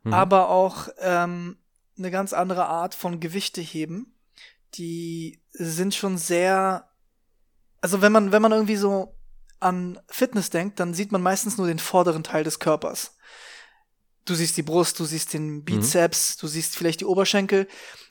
Mhm. 0.02 0.14
aber 0.14 0.48
auch 0.48 0.88
ähm, 0.98 1.58
eine 1.98 2.10
ganz 2.10 2.32
andere 2.32 2.66
Art 2.66 2.94
von 2.94 3.20
Gewichte 3.20 3.60
heben. 3.60 4.16
Die 4.74 5.42
sind 5.52 5.94
schon 5.94 6.16
sehr, 6.16 6.88
also 7.80 8.00
wenn 8.00 8.12
man, 8.12 8.32
wenn 8.32 8.42
man 8.42 8.52
irgendwie 8.52 8.76
so 8.76 9.14
an 9.58 10.00
Fitness 10.08 10.48
denkt, 10.48 10.80
dann 10.80 10.94
sieht 10.94 11.12
man 11.12 11.22
meistens 11.22 11.58
nur 11.58 11.66
den 11.66 11.78
vorderen 11.78 12.22
Teil 12.22 12.44
des 12.44 12.60
Körpers. 12.60 13.16
Du 14.24 14.34
siehst 14.34 14.56
die 14.56 14.62
Brust, 14.62 14.98
du 15.00 15.04
siehst 15.04 15.32
den 15.32 15.64
Bizeps, 15.64 16.36
du 16.36 16.46
siehst 16.46 16.76
vielleicht 16.76 17.00
die 17.00 17.04
Oberschenkel. 17.06 17.66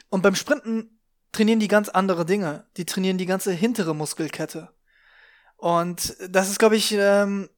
Und 0.10 0.22
beim 0.22 0.36
Sprinten 0.36 1.00
trainieren 1.32 1.60
die 1.60 1.68
ganz 1.68 1.90
andere 1.90 2.26
Dinge. 2.26 2.66
Die 2.78 2.86
trainieren 2.86 3.18
die 3.18 3.26
ganze 3.28 3.52
hintere 3.52 3.94
Muskelkette. 3.96 4.70
Und 5.58 6.16
das 6.30 6.50
ist, 6.50 6.58
glaube 6.60 6.78
ich, 6.78 6.94
ähm, 6.94 7.50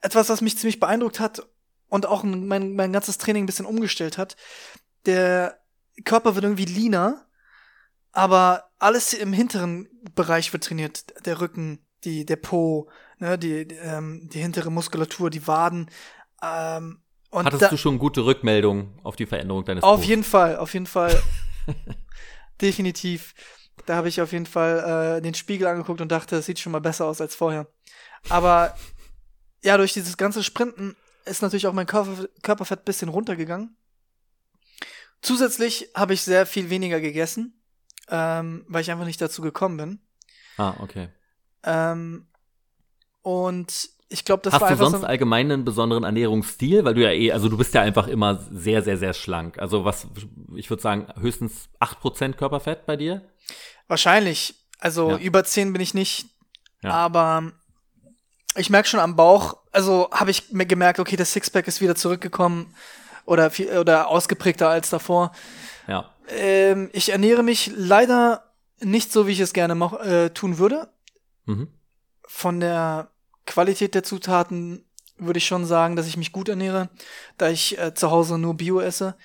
etwas, 0.00 0.28
was 0.28 0.40
mich 0.40 0.58
ziemlich 0.58 0.80
beeindruckt 0.80 1.20
hat 1.20 1.46
und 1.88 2.06
auch 2.06 2.22
ein- 2.24 2.46
mein, 2.46 2.74
mein 2.74 2.92
ganzes 2.92 3.18
Training 3.18 3.44
ein 3.44 3.46
bisschen 3.46 3.66
umgestellt 3.66 4.18
hat. 4.18 4.36
Der 5.06 5.60
Körper 6.04 6.34
wird 6.34 6.44
irgendwie 6.44 6.64
leaner, 6.66 7.26
aber 8.12 8.70
alles 8.78 9.12
im 9.12 9.32
hinteren 9.32 9.88
Bereich 10.14 10.52
wird 10.52 10.64
trainiert. 10.64 11.04
Der 11.26 11.40
Rücken, 11.40 11.84
die, 12.04 12.24
der 12.26 12.36
Po, 12.36 12.90
ne, 13.18 13.38
die, 13.38 13.66
die, 13.68 13.74
ähm, 13.76 14.28
die 14.32 14.40
hintere 14.40 14.70
Muskulatur, 14.70 15.30
die 15.30 15.46
Waden. 15.46 15.90
Ähm, 16.42 17.02
und 17.30 17.44
Hattest 17.44 17.62
da, 17.62 17.68
du 17.68 17.76
schon 17.76 17.98
gute 17.98 18.24
Rückmeldungen 18.24 18.98
auf 19.04 19.16
die 19.16 19.26
Veränderung 19.26 19.64
deines 19.64 19.84
auf 19.84 19.96
Posts? 19.96 20.08
jeden 20.08 20.24
Fall, 20.24 20.56
auf 20.56 20.72
jeden 20.74 20.86
Fall. 20.86 21.22
Definitiv. 22.60 23.34
Da 23.86 23.96
habe 23.96 24.08
ich 24.08 24.20
auf 24.20 24.32
jeden 24.32 24.46
Fall 24.46 25.18
äh, 25.18 25.22
den 25.22 25.34
Spiegel 25.34 25.66
angeguckt 25.66 26.00
und 26.00 26.10
dachte, 26.10 26.36
es 26.36 26.46
sieht 26.46 26.58
schon 26.58 26.72
mal 26.72 26.80
besser 26.80 27.06
aus 27.06 27.20
als 27.20 27.34
vorher. 27.34 27.68
Aber 28.28 28.74
ja, 29.62 29.76
durch 29.76 29.92
dieses 29.92 30.16
ganze 30.16 30.42
Sprinten 30.42 30.96
ist 31.24 31.42
natürlich 31.42 31.66
auch 31.66 31.72
mein 31.72 31.86
Körper, 31.86 32.28
Körperfett 32.42 32.80
ein 32.80 32.84
bisschen 32.84 33.08
runtergegangen. 33.08 33.76
Zusätzlich 35.22 35.90
habe 35.94 36.14
ich 36.14 36.22
sehr 36.22 36.46
viel 36.46 36.70
weniger 36.70 37.00
gegessen, 37.00 37.62
ähm, 38.08 38.64
weil 38.68 38.80
ich 38.82 38.90
einfach 38.90 39.04
nicht 39.04 39.20
dazu 39.20 39.42
gekommen 39.42 39.76
bin. 39.76 40.00
Ah, 40.56 40.74
okay. 40.80 41.10
Ähm, 41.62 42.26
und 43.22 43.90
ich 44.12 44.24
glaube, 44.24 44.42
das 44.42 44.52
Hast 44.54 44.60
war 44.60 44.70
du 44.70 44.76
sonst 44.76 45.00
so. 45.00 45.06
allgemein 45.06 45.50
einen 45.50 45.64
besonderen 45.64 46.02
Ernährungsstil? 46.04 46.84
Weil 46.84 46.94
du 46.94 47.02
ja 47.02 47.10
eh, 47.12 47.30
also 47.32 47.48
du 47.48 47.56
bist 47.56 47.72
ja 47.74 47.80
einfach 47.82 48.08
immer 48.08 48.44
sehr, 48.50 48.82
sehr, 48.82 48.98
sehr 48.98 49.14
schlank. 49.14 49.58
Also 49.58 49.84
was, 49.84 50.06
ich 50.56 50.68
würde 50.68 50.82
sagen, 50.82 51.06
höchstens 51.18 51.68
8% 51.80 52.32
Körperfett 52.34 52.86
bei 52.86 52.96
dir? 52.96 53.22
Wahrscheinlich. 53.88 54.54
Also 54.80 55.10
Ja. 55.12 55.18
über 55.18 55.44
10 55.44 55.72
bin 55.72 55.80
ich 55.80 55.94
nicht. 55.94 56.26
Ja. 56.82 56.90
Aber 56.90 57.52
ich 58.56 58.68
merke 58.68 58.88
schon 58.88 59.00
am 59.00 59.14
Bauch, 59.16 59.56
also 59.70 60.08
habe 60.12 60.30
ich 60.32 60.50
mir 60.52 60.66
gemerkt, 60.66 60.98
okay, 60.98 61.16
das 61.16 61.32
Sixpack 61.32 61.68
ist 61.68 61.80
wieder 61.80 61.94
zurückgekommen 61.94 62.74
oder, 63.26 63.50
viel, 63.50 63.78
oder 63.78 64.08
ausgeprägter 64.08 64.68
als 64.68 64.90
davor. 64.90 65.30
Ja. 65.86 66.10
Ähm, 66.28 66.90
ich 66.92 67.10
ernähre 67.12 67.44
mich 67.44 67.70
leider 67.76 68.42
nicht 68.80 69.12
so, 69.12 69.26
wie 69.28 69.32
ich 69.32 69.40
es 69.40 69.52
gerne 69.52 69.74
mach, 69.76 70.00
äh, 70.00 70.30
tun 70.30 70.58
würde. 70.58 70.88
Mhm. 71.44 71.68
Von 72.26 72.58
der 72.60 73.10
Qualität 73.46 73.94
der 73.94 74.02
Zutaten 74.02 74.84
würde 75.16 75.38
ich 75.38 75.46
schon 75.46 75.66
sagen, 75.66 75.96
dass 75.96 76.06
ich 76.06 76.16
mich 76.16 76.32
gut 76.32 76.48
ernähre, 76.48 76.88
da 77.36 77.48
ich 77.48 77.78
äh, 77.78 77.94
zu 77.94 78.10
Hause 78.10 78.38
nur 78.38 78.54
Bio 78.54 78.80
esse 78.80 79.16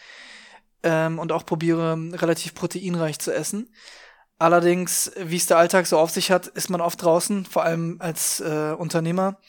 ähm, 0.84 1.20
und 1.20 1.32
auch 1.32 1.46
probiere, 1.46 1.98
relativ 2.14 2.54
proteinreich 2.54 3.20
zu 3.20 3.34
essen. 3.34 3.74
Allerdings, 4.38 5.12
wie 5.18 5.38
es 5.38 5.48
der 5.48 5.58
Alltag 5.58 5.88
so 5.88 5.98
auf 5.98 6.12
sich 6.12 6.30
hat, 6.30 6.48
ist 6.48 6.70
man 6.70 6.82
oft 6.82 7.02
draußen, 7.02 7.46
vor 7.46 7.64
allem 7.64 7.98
als 8.00 8.42
äh, 8.42 8.76
Unternehmer. 8.78 9.40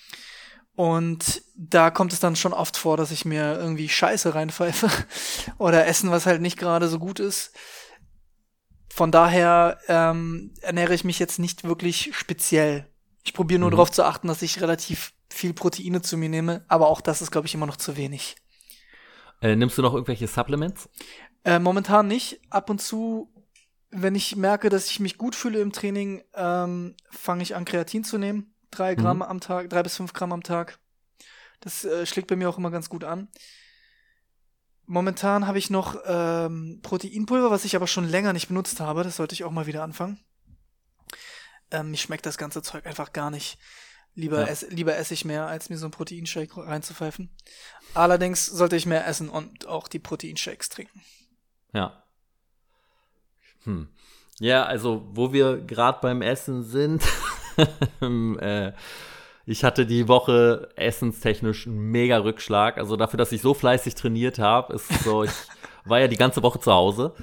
Und 0.76 1.42
da 1.56 1.90
kommt 1.90 2.12
es 2.12 2.20
dann 2.20 2.36
schon 2.36 2.52
oft 2.52 2.76
vor, 2.76 2.96
dass 2.96 3.10
ich 3.10 3.24
mir 3.24 3.58
irgendwie 3.58 3.88
Scheiße 3.88 4.34
reinpfeife 4.34 4.88
oder 5.58 5.86
essen, 5.86 6.10
was 6.10 6.26
halt 6.26 6.40
nicht 6.40 6.58
gerade 6.58 6.88
so 6.88 6.98
gut 6.98 7.18
ist. 7.18 7.52
Von 8.88 9.10
daher 9.10 9.78
ähm, 9.88 10.54
ernähre 10.60 10.94
ich 10.94 11.04
mich 11.04 11.18
jetzt 11.18 11.38
nicht 11.38 11.64
wirklich 11.64 12.10
speziell. 12.14 12.86
Ich 13.26 13.34
probiere 13.34 13.58
nur 13.58 13.70
Mhm. 13.70 13.72
darauf 13.72 13.90
zu 13.90 14.04
achten, 14.04 14.28
dass 14.28 14.40
ich 14.42 14.60
relativ 14.60 15.12
viel 15.32 15.52
Proteine 15.52 16.00
zu 16.00 16.16
mir 16.16 16.28
nehme, 16.28 16.64
aber 16.68 16.86
auch 16.86 17.00
das 17.00 17.20
ist, 17.22 17.32
glaube 17.32 17.48
ich, 17.48 17.54
immer 17.54 17.66
noch 17.66 17.76
zu 17.76 17.96
wenig. 17.96 18.36
Äh, 19.42 19.56
nimmst 19.56 19.76
du 19.76 19.82
noch 19.82 19.94
irgendwelche 19.94 20.28
Supplements? 20.28 20.88
Äh, 21.44 21.58
momentan 21.58 22.06
nicht. 22.06 22.40
Ab 22.50 22.70
und 22.70 22.80
zu, 22.80 23.28
wenn 23.90 24.14
ich 24.14 24.36
merke, 24.36 24.68
dass 24.68 24.88
ich 24.90 25.00
mich 25.00 25.18
gut 25.18 25.34
fühle 25.34 25.58
im 25.60 25.72
Training, 25.72 26.22
ähm, 26.34 26.94
fange 27.10 27.42
ich 27.42 27.56
an, 27.56 27.64
Kreatin 27.64 28.04
zu 28.04 28.16
nehmen. 28.16 28.54
Drei 28.70 28.94
Mhm. 28.94 29.00
Gramm 29.00 29.22
am 29.22 29.40
Tag, 29.40 29.70
drei 29.70 29.82
bis 29.82 29.96
fünf 29.96 30.12
Gramm 30.12 30.32
am 30.32 30.44
Tag. 30.44 30.78
Das 31.60 31.84
äh, 31.84 32.06
schlägt 32.06 32.28
bei 32.28 32.36
mir 32.36 32.48
auch 32.48 32.58
immer 32.58 32.70
ganz 32.70 32.88
gut 32.88 33.02
an. 33.04 33.28
momentan 34.88 35.48
habe 35.48 35.58
ich 35.58 35.68
noch 35.68 35.96
ähm, 36.06 36.78
Proteinpulver, 36.82 37.50
was 37.50 37.64
ich 37.64 37.74
aber 37.74 37.88
schon 37.88 38.08
länger 38.08 38.32
nicht 38.32 38.46
benutzt 38.48 38.78
habe. 38.80 39.02
Das 39.02 39.16
sollte 39.16 39.34
ich 39.34 39.42
auch 39.42 39.50
mal 39.50 39.66
wieder 39.66 39.82
anfangen. 39.82 40.20
Ähm, 41.70 41.90
mir 41.90 41.96
schmeckt 41.96 42.26
das 42.26 42.38
ganze 42.38 42.62
Zeug 42.62 42.86
einfach 42.86 43.12
gar 43.12 43.30
nicht. 43.30 43.58
Lieber, 44.14 44.40
ja. 44.40 44.46
ess, 44.46 44.66
lieber 44.70 44.96
esse 44.96 45.12
ich 45.12 45.24
mehr, 45.24 45.46
als 45.46 45.68
mir 45.68 45.76
so 45.76 45.86
ein 45.86 45.90
Proteinshake 45.90 46.56
reinzupfeifen. 46.56 47.30
Allerdings 47.92 48.46
sollte 48.46 48.76
ich 48.76 48.86
mehr 48.86 49.06
essen 49.06 49.28
und 49.28 49.66
auch 49.66 49.88
die 49.88 49.98
Proteinshakes 49.98 50.70
trinken. 50.70 51.02
Ja. 51.74 52.02
Hm. 53.64 53.88
Ja, 54.38 54.64
also 54.64 55.06
wo 55.12 55.32
wir 55.32 55.58
gerade 55.58 55.98
beim 56.00 56.22
Essen 56.22 56.62
sind, 56.62 57.02
äh, 58.40 58.72
ich 59.44 59.64
hatte 59.64 59.86
die 59.86 60.08
Woche 60.08 60.70
essenstechnisch 60.76 61.66
einen 61.66 61.78
mega 61.78 62.18
Rückschlag. 62.18 62.78
Also 62.78 62.96
dafür, 62.96 63.18
dass 63.18 63.32
ich 63.32 63.42
so 63.42 63.54
fleißig 63.54 63.94
trainiert 63.94 64.38
habe, 64.38 64.74
ist 64.74 64.88
so, 65.04 65.24
ich 65.24 65.30
war 65.84 66.00
ja 66.00 66.08
die 66.08 66.16
ganze 66.16 66.42
Woche 66.42 66.58
zu 66.58 66.72
Hause. 66.72 67.14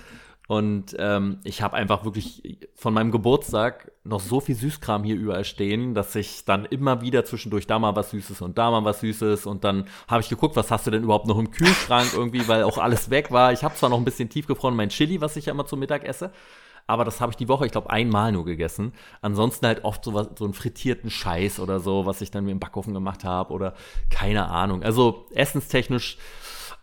Und 0.47 0.95
ähm, 0.99 1.39
ich 1.45 1.62
habe 1.62 1.75
einfach 1.77 2.03
wirklich 2.03 2.60
von 2.75 2.93
meinem 2.93 3.12
Geburtstag 3.12 3.91
noch 4.03 4.19
so 4.19 4.41
viel 4.41 4.56
Süßkram 4.56 5.06
hier 5.06 5.15
überall 5.15 5.45
stehen, 5.45 5.93
dass 5.93 6.13
ich 6.15 6.43
dann 6.43 6.65
immer 6.65 7.01
wieder 7.01 7.23
zwischendurch 7.23 7.65
da 7.65 7.79
mal 7.79 7.95
was 7.95 8.12
Süßes 8.12 8.41
und 8.41 8.58
da 8.58 8.69
mal 8.69 8.84
was 8.84 8.99
Süßes 8.99 9.45
und 9.45 9.63
dann 9.63 9.88
habe 10.10 10.21
ich 10.21 10.27
geguckt, 10.27 10.58
was 10.58 10.69
hast 10.69 10.86
du 10.86 10.91
denn 10.91 11.03
überhaupt 11.03 11.27
noch 11.27 11.39
im 11.39 11.51
Kühlschrank 11.51 12.12
irgendwie, 12.13 12.45
weil 12.49 12.63
auch 12.63 12.77
alles 12.77 13.10
weg 13.10 13.32
war. 13.32 13.53
Ich 13.53 13.63
habe 13.63 13.75
zwar 13.75 13.89
noch 13.89 13.97
ein 13.97 14.03
bisschen 14.03 14.27
tiefgefroren 14.27 14.75
mein 14.75 14.89
Chili, 14.89 15.21
was 15.21 15.38
ich 15.38 15.45
ja 15.45 15.53
immer 15.53 15.65
zum 15.65 15.79
Mittag 15.79 16.03
esse, 16.03 16.34
aber 16.88 17.06
das 17.06 17.21
habe 17.21 17.32
ich 17.32 17.38
die 17.38 17.47
Woche, 17.47 17.65
ich 17.65 17.71
glaube, 17.71 17.89
einmal 17.89 18.34
nur 18.34 18.43
gegessen. 18.43 18.91
Ansonsten 19.21 19.65
halt 19.65 19.86
oft 19.86 20.03
so, 20.03 20.13
was, 20.13 20.27
so 20.38 20.43
einen 20.43 20.53
frittierten 20.53 21.10
Scheiß 21.10 21.62
oder 21.62 21.79
so, 21.79 22.06
was 22.06 22.19
ich 22.19 22.32
dann 22.32 22.43
mir 22.43 22.51
im 22.51 22.60
Backofen 22.60 22.93
gemacht 22.93 23.23
habe 23.23 23.53
oder 23.53 23.75
keine 24.10 24.49
Ahnung. 24.49 24.84
Also 24.84 25.25
essenstechnisch 25.34 26.17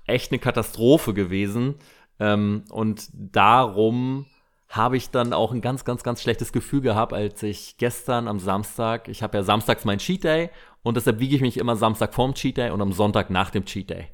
echt 0.07 0.33
eine 0.33 0.39
Katastrophe 0.39 1.13
gewesen. 1.13 1.75
Ähm, 2.21 2.65
und 2.71 3.09
darum 3.13 4.27
habe 4.69 4.97
ich 4.97 5.11
dann 5.11 5.33
auch 5.33 5.51
ein 5.51 5.63
ganz, 5.63 5.85
ganz, 5.85 6.05
ganz 6.05 6.23
schlechtes 6.23 6.53
Gefühl 6.53 6.81
gehabt, 6.81 7.13
als 7.13 7.43
ich 7.43 7.77
gestern 7.77 8.29
am 8.29 8.39
Samstag, 8.39 9.09
ich 9.09 9.23
habe 9.23 9.39
ja 9.39 9.43
samstags 9.43 9.85
mein 9.85 9.99
Cheat 9.99 10.23
Day 10.23 10.51
und 10.85 10.97
deshalb 10.97 11.19
wiege 11.19 11.35
ich 11.35 11.43
mich 11.43 11.57
immer 11.57 11.75
Samstag 11.75 12.15
vorm 12.15 12.35
Cheat 12.35 12.57
Day 12.57 12.71
und 12.71 12.81
am 12.81 12.93
Sonntag 12.93 13.31
nach 13.31 13.51
dem 13.51 13.65
Cheat 13.65 13.91
Day. 13.91 14.07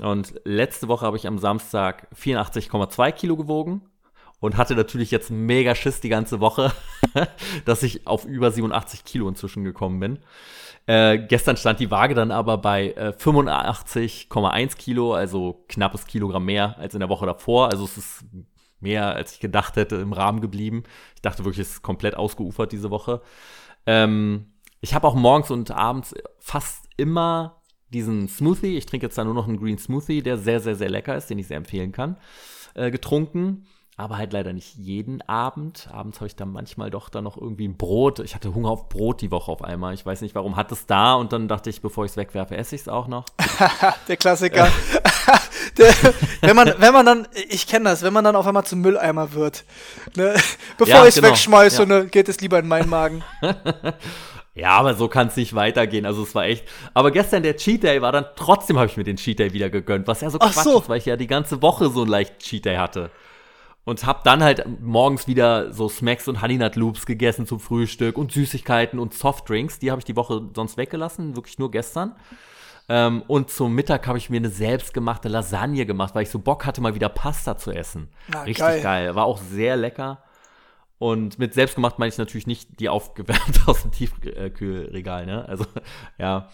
Und 0.00 0.34
letzte 0.44 0.88
Woche 0.88 1.06
habe 1.06 1.16
ich 1.16 1.28
am 1.28 1.38
Samstag 1.38 2.08
84,2 2.16 3.12
Kilo 3.12 3.36
gewogen 3.36 3.82
und 4.40 4.56
hatte 4.56 4.74
natürlich 4.74 5.12
jetzt 5.12 5.30
mega 5.30 5.76
Schiss 5.76 6.00
die 6.00 6.08
ganze 6.08 6.40
Woche, 6.40 6.72
dass 7.64 7.84
ich 7.84 8.06
auf 8.06 8.24
über 8.24 8.50
87 8.50 9.04
Kilo 9.04 9.28
inzwischen 9.28 9.62
gekommen 9.62 10.00
bin. 10.00 10.18
Äh, 10.86 11.18
gestern 11.18 11.56
stand 11.56 11.80
die 11.80 11.90
Waage 11.90 12.14
dann 12.14 12.30
aber 12.30 12.58
bei 12.58 12.92
äh, 12.92 13.14
85,1 13.18 14.76
Kilo, 14.76 15.14
also 15.14 15.64
knappes 15.68 16.06
Kilogramm 16.06 16.44
mehr 16.44 16.76
als 16.78 16.94
in 16.94 17.00
der 17.00 17.08
Woche 17.08 17.26
davor. 17.26 17.70
Also 17.70 17.84
es 17.84 17.96
ist 17.96 18.24
mehr, 18.80 19.14
als 19.14 19.32
ich 19.32 19.40
gedacht 19.40 19.76
hätte, 19.76 19.96
im 19.96 20.12
Rahmen 20.12 20.40
geblieben. 20.40 20.82
Ich 21.14 21.22
dachte 21.22 21.44
wirklich, 21.44 21.66
es 21.66 21.74
ist 21.74 21.82
komplett 21.82 22.16
ausgeufert 22.16 22.72
diese 22.72 22.90
Woche. 22.90 23.22
Ähm, 23.86 24.52
ich 24.80 24.94
habe 24.94 25.06
auch 25.06 25.14
morgens 25.14 25.50
und 25.50 25.70
abends 25.70 26.14
fast 26.38 26.84
immer 26.98 27.62
diesen 27.88 28.28
Smoothie. 28.28 28.76
Ich 28.76 28.84
trinke 28.84 29.06
jetzt 29.06 29.16
da 29.16 29.24
nur 29.24 29.34
noch 29.34 29.48
einen 29.48 29.58
Green 29.58 29.78
Smoothie, 29.78 30.22
der 30.22 30.36
sehr, 30.36 30.60
sehr, 30.60 30.74
sehr 30.74 30.90
lecker 30.90 31.16
ist, 31.16 31.30
den 31.30 31.38
ich 31.38 31.46
sehr 31.46 31.56
empfehlen 31.56 31.92
kann, 31.92 32.18
äh, 32.74 32.90
getrunken 32.90 33.66
aber 33.96 34.18
halt 34.18 34.32
leider 34.32 34.52
nicht 34.52 34.74
jeden 34.74 35.22
Abend. 35.22 35.88
Abends 35.92 36.18
habe 36.18 36.26
ich 36.26 36.34
dann 36.34 36.50
manchmal 36.50 36.90
doch 36.90 37.08
dann 37.08 37.22
noch 37.22 37.36
irgendwie 37.36 37.68
ein 37.68 37.76
Brot. 37.76 38.18
Ich 38.18 38.34
hatte 38.34 38.52
Hunger 38.52 38.70
auf 38.70 38.88
Brot 38.88 39.20
die 39.20 39.30
Woche 39.30 39.52
auf 39.52 39.62
einmal. 39.62 39.94
Ich 39.94 40.04
weiß 40.04 40.20
nicht 40.22 40.34
warum. 40.34 40.56
Hat 40.56 40.72
es 40.72 40.86
da 40.86 41.14
und 41.14 41.32
dann 41.32 41.46
dachte 41.46 41.70
ich, 41.70 41.80
bevor 41.80 42.04
ich 42.04 42.10
es 42.10 42.16
wegwerfe, 42.16 42.56
esse 42.56 42.74
ich 42.74 42.82
es 42.82 42.88
auch 42.88 43.06
noch. 43.06 43.24
Der 44.08 44.16
Klassiker. 44.16 44.68
Der, 45.78 45.94
wenn 46.40 46.56
man, 46.56 46.74
wenn 46.78 46.92
man 46.92 47.06
dann, 47.06 47.28
ich 47.48 47.68
kenne 47.68 47.84
das, 47.90 48.02
wenn 48.02 48.12
man 48.12 48.24
dann 48.24 48.34
auf 48.34 48.46
einmal 48.46 48.64
zum 48.64 48.80
Mülleimer 48.80 49.32
wird. 49.32 49.64
Ne? 50.16 50.34
Bevor 50.76 50.94
ja, 50.94 51.02
ich 51.02 51.10
es 51.10 51.14
genau. 51.16 51.28
wegschmeiße, 51.28 51.82
ja. 51.82 51.86
ne, 51.86 52.06
geht 52.06 52.28
es 52.28 52.40
lieber 52.40 52.58
in 52.58 52.66
meinen 52.66 52.88
Magen. 52.88 53.22
Ja, 54.54 54.70
aber 54.70 54.94
so 54.94 55.08
kann 55.08 55.28
es 55.28 55.36
nicht 55.36 55.54
weitergehen. 55.54 56.06
Also 56.06 56.22
es 56.22 56.34
war 56.34 56.44
echt. 56.44 56.64
Aber 56.94 57.10
gestern 57.10 57.42
der 57.42 57.56
Cheat 57.56 57.82
Day 57.82 58.02
war 58.02 58.12
dann 58.12 58.26
trotzdem 58.36 58.76
habe 58.76 58.86
ich 58.86 58.96
mir 58.96 59.04
den 59.04 59.16
Cheat 59.16 59.38
Day 59.38 59.52
wieder 59.52 59.70
gegönnt, 59.70 60.06
was 60.06 60.20
ja 60.20 60.30
so 60.30 60.38
Quatsch 60.38 60.64
so. 60.64 60.80
ist, 60.80 60.88
weil 60.88 60.98
ich 60.98 61.06
ja 61.06 61.16
die 61.16 61.26
ganze 61.26 61.62
Woche 61.62 61.88
so 61.90 62.02
einen 62.02 62.10
leichten 62.10 62.38
Cheat 62.38 62.64
Day 62.64 62.76
hatte 62.76 63.10
und 63.84 64.06
hab 64.06 64.24
dann 64.24 64.42
halt 64.42 64.64
morgens 64.80 65.26
wieder 65.26 65.72
so 65.72 65.88
Smacks 65.88 66.26
und 66.26 66.40
Honey 66.40 66.56
Nut 66.56 66.76
Loops 66.76 67.06
gegessen 67.06 67.46
zum 67.46 67.60
Frühstück 67.60 68.16
und 68.16 68.32
Süßigkeiten 68.32 68.98
und 68.98 69.14
Softdrinks. 69.14 69.78
Die 69.78 69.90
habe 69.90 70.00
ich 70.00 70.04
die 70.04 70.16
Woche 70.16 70.50
sonst 70.54 70.76
weggelassen, 70.76 71.36
wirklich 71.36 71.58
nur 71.58 71.70
gestern. 71.70 72.14
Ähm, 72.88 73.22
und 73.26 73.50
zum 73.50 73.74
Mittag 73.74 74.06
habe 74.06 74.18
ich 74.18 74.30
mir 74.30 74.36
eine 74.38 74.50
selbstgemachte 74.50 75.28
Lasagne 75.28 75.86
gemacht, 75.86 76.14
weil 76.14 76.22
ich 76.22 76.30
so 76.30 76.38
Bock 76.38 76.66
hatte, 76.66 76.80
mal 76.80 76.94
wieder 76.94 77.08
Pasta 77.08 77.56
zu 77.56 77.70
essen. 77.70 78.08
Na, 78.28 78.42
Richtig 78.42 78.58
geil. 78.58 78.82
geil. 78.82 79.14
War 79.14 79.24
auch 79.24 79.38
sehr 79.38 79.76
lecker. 79.76 80.22
Und 80.98 81.38
mit 81.38 81.54
selbstgemacht 81.54 81.98
meine 81.98 82.08
ich 82.08 82.18
natürlich 82.18 82.46
nicht 82.46 82.80
die 82.80 82.88
aufgewärmt 82.88 83.62
aus 83.66 83.82
dem 83.82 83.92
Tiefkühlregal, 83.92 85.26
ne? 85.26 85.46
Also, 85.48 85.66
ja. 86.18 86.48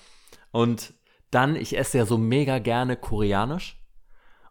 Und 0.50 0.94
dann, 1.30 1.54
ich 1.54 1.78
esse 1.78 1.98
ja 1.98 2.06
so 2.06 2.18
mega 2.18 2.58
gerne 2.58 2.96
koreanisch 2.96 3.79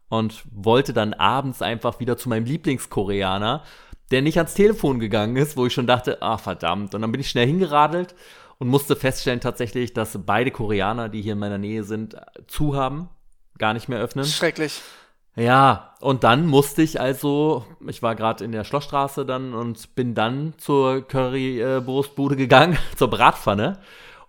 und 0.10 0.44
wollte 0.52 0.94
dann 0.94 1.14
abends 1.14 1.62
einfach 1.62 2.00
wieder 2.00 2.18
zu 2.18 2.30
meinem 2.30 2.46
Lieblingskoreaner, 2.46 3.64
der 4.12 4.22
nicht 4.22 4.38
ans 4.38 4.56
Telefon 4.56 5.00
gegangen 5.00 5.36
ist, 5.36 5.56
wo 5.56 5.66
ich 5.66 5.74
schon 5.74 5.88
dachte, 5.88 6.22
ah 6.22 6.38
verdammt. 6.38 6.96
Und 6.96 7.02
dann 7.02 7.12
bin 7.12 7.22
ich 7.22 7.30
schnell 7.30 7.46
hingeradelt 7.46 8.16
und 8.58 8.68
musste 8.68 8.96
feststellen 8.96 9.40
tatsächlich, 9.40 9.94
dass 9.94 10.18
beide 10.26 10.52
Koreaner, 10.52 11.10
die 11.10 11.22
hier 11.22 11.34
in 11.34 11.40
meiner 11.40 11.60
Nähe 11.60 11.84
sind, 11.84 12.16
zu 12.48 12.76
haben, 12.76 13.10
gar 13.58 13.74
nicht 13.74 13.88
mehr 13.88 14.00
öffnen. 14.00 14.26
Schrecklich. 14.26 14.82
Ja, 15.36 15.96
und 16.02 16.24
dann 16.24 16.48
musste 16.48 16.82
ich 16.82 17.00
also, 17.00 17.66
ich 17.88 18.02
war 18.02 18.16
gerade 18.16 18.44
in 18.44 18.52
der 18.52 18.64
Schlossstraße 18.64 19.26
dann 19.26 19.54
und 19.54 19.96
bin 19.96 20.16
dann 20.16 20.54
zur 20.58 21.08
Currywurstbude 21.08 22.36
gegangen, 22.36 22.78
zur 22.98 23.10
Bratpfanne 23.10 23.80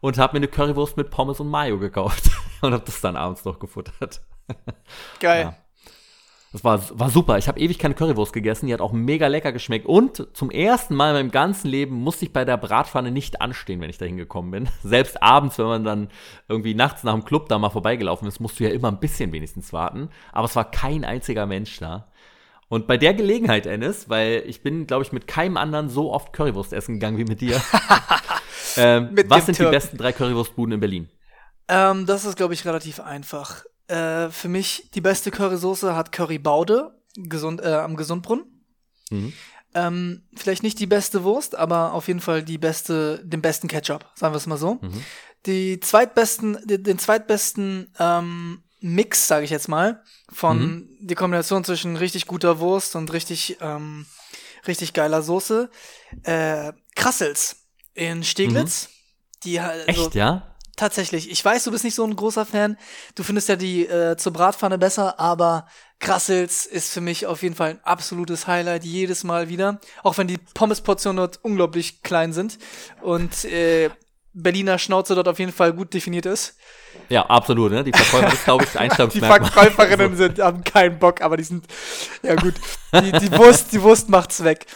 und 0.01 0.19
habe 0.19 0.35
mir 0.35 0.39
eine 0.39 0.49
Currywurst 0.49 0.97
mit 0.97 1.11
Pommes 1.11 1.41
und 1.41 1.49
Mayo 1.49 1.79
gekauft 1.79 2.31
und 2.61 2.73
habe 2.73 2.85
das 2.85 3.01
dann 3.01 3.17
abends 3.17 3.45
noch 3.45 3.59
gefuttert. 3.59 4.21
Geil. 5.19 5.43
Ja. 5.43 5.57
Das 6.53 6.65
war, 6.65 6.83
war 6.99 7.11
super. 7.11 7.39
Ich 7.39 7.47
habe 7.47 7.61
ewig 7.61 7.79
keine 7.79 7.95
Currywurst 7.95 8.33
gegessen. 8.33 8.67
Die 8.67 8.75
hat 8.75 8.81
auch 8.81 8.93
mega 8.93 9.29
lecker 9.29 9.53
geschmeckt. 9.53 9.87
Und 9.87 10.27
zum 10.37 10.51
ersten 10.51 10.97
Mal 10.97 11.11
in 11.11 11.15
meinem 11.15 11.31
ganzen 11.31 11.69
Leben 11.69 11.95
musste 11.95 12.25
ich 12.25 12.33
bei 12.33 12.45
der 12.45 12.57
Bratpfanne 12.57 13.13
nicht 13.13 13.41
anstehen, 13.41 13.81
wenn 13.81 13.91
ich 13.91 13.99
da 13.99 14.07
hingekommen 14.07 14.51
bin. 14.51 14.69
Selbst 14.83 15.23
abends, 15.23 15.59
wenn 15.59 15.67
man 15.67 15.85
dann 15.85 16.09
irgendwie 16.49 16.75
nachts 16.75 17.05
nach 17.05 17.15
dem 17.15 17.25
Club 17.25 17.49
da 17.49 17.59
mal 17.59 17.71
vorbeigelaufen 17.71 18.27
ist, 18.27 18.41
musst 18.41 18.59
du 18.59 18.65
ja 18.65 18.71
immer 18.71 18.89
ein 18.89 18.99
bisschen 18.99 19.33
wenigstens 19.33 19.73
warten. 19.73 20.09
Aber 20.33 20.47
es 20.47 20.57
war 20.57 20.69
kein 20.69 21.05
einziger 21.05 21.47
Mensch 21.47 21.79
da. 21.79 22.09
Und 22.69 22.89
bei 22.89 22.97
der 22.97 23.15
Gelegenheit, 23.15 23.67
Ennis, 23.67 24.09
weil 24.09 24.43
ich 24.47 24.63
bin, 24.63 24.87
glaube 24.87 25.05
ich, 25.05 25.13
mit 25.13 25.29
keinem 25.29 25.57
anderen 25.57 25.89
so 25.89 26.13
oft 26.13 26.33
Currywurst 26.33 26.73
essen 26.73 26.95
gegangen 26.95 27.19
wie 27.19 27.25
mit 27.25 27.41
dir. 27.41 27.61
ähm, 28.77 29.11
mit 29.13 29.31
was 29.31 29.47
sind 29.47 29.57
Türken. 29.57 29.73
die 29.73 29.77
besten 29.77 29.97
drei 29.99 30.13
Currywurstbuden 30.13 30.75
in 30.75 30.81
Berlin? 30.81 31.09
Ähm, 31.69 32.07
das 32.07 32.25
ist, 32.25 32.37
glaube 32.37 32.55
ich, 32.55 32.65
relativ 32.65 32.99
einfach. 32.99 33.65
Äh, 33.91 34.31
für 34.31 34.49
mich 34.49 34.89
die 34.95 35.01
beste 35.01 35.33
Currysoße 35.33 35.97
hat 35.97 36.13
Currybaude 36.13 36.97
gesund, 37.17 37.61
äh, 37.61 37.73
am 37.75 37.97
Gesundbrunnen. 37.97 38.45
Mhm. 39.11 39.33
Ähm, 39.75 40.23
vielleicht 40.37 40.63
nicht 40.63 40.79
die 40.79 40.87
beste 40.87 41.25
Wurst, 41.25 41.57
aber 41.57 41.93
auf 41.93 42.07
jeden 42.07 42.21
Fall 42.21 42.45
die 42.45 42.59
beste, 42.59 43.21
den 43.25 43.43
besten 43.43 43.67
Ketchup, 43.67 44.07
sagen 44.15 44.33
wir 44.33 44.39
es 44.39 44.47
mal 44.47 44.57
so. 44.57 44.79
Mhm. 44.81 45.05
Die 45.47 45.81
zweitbesten, 45.81 46.59
den, 46.65 46.85
den 46.85 46.99
zweitbesten 47.01 47.93
ähm, 47.99 48.63
Mix, 48.81 49.27
sage 49.27 49.45
ich 49.45 49.51
jetzt 49.51 49.69
mal, 49.69 50.05
von 50.33 50.59
mhm. 50.61 50.89
die 51.01 51.15
Kombination 51.17 51.65
zwischen 51.65 51.97
richtig 51.97 52.27
guter 52.27 52.61
Wurst 52.61 52.95
und 52.95 53.13
richtig, 53.13 53.59
ähm, 53.61 54.07
richtig 54.69 54.93
geiler 54.93 55.23
Soße. 55.23 55.69
Äh, 56.23 56.73
Krassels 56.95 57.67
in 57.95 58.23
Steglitz. 58.23 58.89
Mhm. 58.89 59.41
Die 59.45 59.61
also, 59.61 59.87
Echt, 59.87 60.15
ja? 60.15 60.50
Tatsächlich. 60.81 61.31
Ich 61.31 61.45
weiß, 61.45 61.65
du 61.65 61.71
bist 61.71 61.85
nicht 61.85 61.95
so 61.95 62.05
ein 62.05 62.17
großer 62.17 62.47
Fan. 62.47 62.77
Du 63.15 63.23
findest 63.23 63.49
ja 63.49 63.57
die 63.57 63.87
äh, 63.87 64.17
zur 64.17 64.33
Bratpfanne 64.33 64.79
besser, 64.79 65.21
aber 65.21 65.67
Krassels 65.99 66.65
ist 66.65 66.93
für 66.93 67.03
mich 67.03 67.27
auf 67.27 67.43
jeden 67.43 67.55
Fall 67.55 67.71
ein 67.71 67.81
absolutes 67.85 68.47
Highlight 68.47 68.85
jedes 68.85 69.23
Mal 69.23 69.49
wieder. 69.49 69.81
Auch 70.03 70.17
wenn 70.17 70.27
die 70.27 70.39
Pommesportionen 70.39 71.19
dort 71.19 71.39
unglaublich 71.43 72.03
klein 72.03 72.33
sind 72.33 72.59
und 73.03 73.45
äh, 73.45 73.91
Berliner 74.33 74.79
Schnauze 74.79 75.15
dort 75.15 75.29
auf 75.29 75.39
jeden 75.39 75.53
Fall 75.53 75.73
gut 75.73 75.93
definiert 75.93 76.25
ist. 76.25 76.57
Ja, 77.09 77.27
absolut. 77.27 77.73
Ne? 77.73 77.85
Die 77.85 77.93
Verkäufer 77.93 78.33
ist, 78.33 78.45
glaube 78.45 78.65
ich. 78.65 78.71
Die 79.13 79.21
Verkäuferinnen 79.21 80.17
sind, 80.17 80.39
haben 80.39 80.65
keinen 80.65 80.99
Bock, 80.99 81.21
aber 81.21 81.37
die 81.37 81.43
sind, 81.43 81.67
ja 82.23 82.37
gut, 82.37 82.55
die, 82.95 83.13
die, 83.13 83.33
Wurst, 83.33 83.73
die 83.73 83.83
Wurst 83.83 84.09
macht's 84.09 84.45
weg. 84.45 84.67